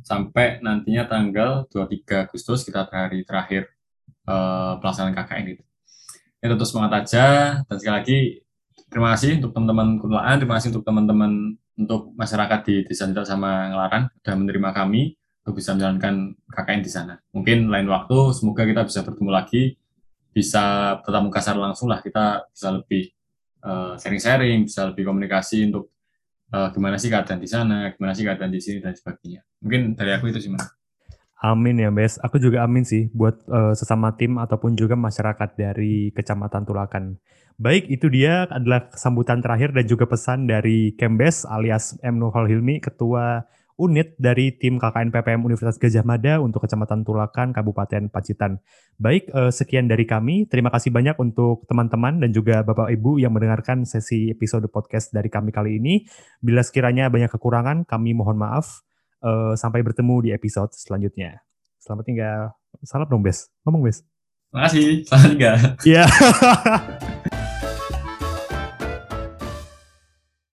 sampai 0.04 0.60
nantinya 0.60 1.08
tanggal 1.08 1.64
23 1.70 2.28
Agustus 2.28 2.66
kita 2.66 2.84
hari 2.90 3.24
terakhir 3.24 3.70
uh, 4.28 4.76
pelaksanaan 4.82 5.16
KKN 5.16 5.46
itu. 5.56 5.64
Ya 6.44 6.52
tentu 6.52 6.66
semangat 6.68 7.06
aja 7.06 7.26
dan 7.64 7.76
sekali 7.80 7.94
lagi 7.96 8.18
terima 8.88 9.14
kasih 9.14 9.40
untuk 9.40 9.52
teman-teman 9.54 9.88
Kunulaan, 10.00 10.36
terima 10.40 10.54
kasih 10.58 10.68
untuk 10.74 10.84
teman-teman 10.84 11.32
untuk 11.78 12.12
masyarakat 12.18 12.60
di 12.66 12.74
Desa 12.84 13.06
Citra 13.06 13.24
sama 13.24 13.70
Ngelaran 13.70 14.10
sudah 14.18 14.34
menerima 14.34 14.70
kami 14.74 15.14
untuk 15.46 15.62
bisa 15.62 15.72
menjalankan 15.78 16.34
KKN 16.50 16.80
di 16.82 16.90
sana. 16.90 17.14
Mungkin 17.32 17.70
lain 17.70 17.88
waktu 17.88 18.18
semoga 18.34 18.66
kita 18.66 18.84
bisa 18.84 19.00
bertemu 19.06 19.30
lagi, 19.30 19.78
bisa 20.34 20.98
tetap 21.00 21.20
muka 21.22 21.40
secara 21.40 21.70
langsung 21.70 21.88
lah, 21.88 22.02
kita 22.02 22.50
bisa 22.50 22.68
lebih 22.74 23.12
eh, 23.64 23.94
sharing-sharing, 23.96 24.66
bisa 24.66 24.90
lebih 24.90 25.08
komunikasi 25.08 25.70
untuk 25.70 25.94
uh, 26.52 26.68
gimana 26.72 26.96
sih 26.96 27.12
keadaan 27.12 27.40
di 27.40 27.48
sana, 27.48 27.92
gimana 27.92 28.12
sih 28.16 28.24
keadaan 28.24 28.52
di 28.52 28.60
sini 28.60 28.78
dan 28.80 28.96
sebagainya. 28.96 29.44
Mungkin 29.64 29.96
dari 29.96 30.10
aku 30.16 30.32
itu 30.32 30.40
sih 30.40 30.50
mas. 30.52 30.77
Amin 31.38 31.78
ya, 31.78 31.94
Bes. 31.94 32.18
Aku 32.18 32.42
juga 32.42 32.66
amin 32.66 32.82
sih 32.82 33.14
buat 33.14 33.38
uh, 33.46 33.70
sesama 33.70 34.10
tim 34.18 34.42
ataupun 34.42 34.74
juga 34.74 34.98
masyarakat 34.98 35.54
dari 35.54 36.10
Kecamatan 36.10 36.66
Tulakan. 36.66 37.14
Baik, 37.58 37.86
itu 37.90 38.10
dia 38.10 38.50
adalah 38.50 38.90
sambutan 38.98 39.38
terakhir 39.38 39.70
dan 39.70 39.86
juga 39.86 40.06
pesan 40.06 40.50
dari 40.50 40.98
Kembes 40.98 41.46
alias 41.46 41.94
M. 42.02 42.18
Nurhal 42.18 42.50
Hilmi, 42.50 42.82
Ketua 42.82 43.46
Unit 43.78 44.18
dari 44.18 44.50
tim 44.58 44.82
KKN 44.82 45.14
PPM 45.14 45.46
Universitas 45.46 45.78
Gajah 45.78 46.02
Mada 46.02 46.42
untuk 46.42 46.66
Kecamatan 46.66 47.06
Tulakan, 47.06 47.54
Kabupaten 47.54 48.10
Pacitan. 48.10 48.58
Baik, 48.98 49.30
uh, 49.30 49.54
sekian 49.54 49.86
dari 49.86 50.02
kami. 50.02 50.50
Terima 50.50 50.74
kasih 50.74 50.90
banyak 50.90 51.14
untuk 51.22 51.62
teman-teman 51.70 52.18
dan 52.18 52.34
juga 52.34 52.66
Bapak 52.66 52.90
Ibu 52.90 53.22
yang 53.22 53.30
mendengarkan 53.30 53.86
sesi 53.86 54.34
episode 54.34 54.66
podcast 54.66 55.14
dari 55.14 55.30
kami 55.30 55.54
kali 55.54 55.78
ini. 55.78 56.02
Bila 56.42 56.66
sekiranya 56.66 57.06
banyak 57.06 57.30
kekurangan, 57.30 57.86
kami 57.86 58.18
mohon 58.18 58.42
maaf. 58.42 58.82
Uh, 59.18 59.58
sampai 59.58 59.82
bertemu 59.82 60.28
di 60.28 60.30
episode 60.30 60.70
selanjutnya. 60.74 61.42
Selamat 61.82 62.04
tinggal. 62.06 62.40
Salam 62.86 63.08
dong, 63.10 63.22
Bes. 63.22 63.50
Ngomong, 63.66 63.82
Bes. 63.86 64.06
Makasih. 64.54 65.02
Selamat 65.06 65.28
tinggal. 65.34 65.56
Iya. 65.82 66.04
Yeah. 66.06 67.28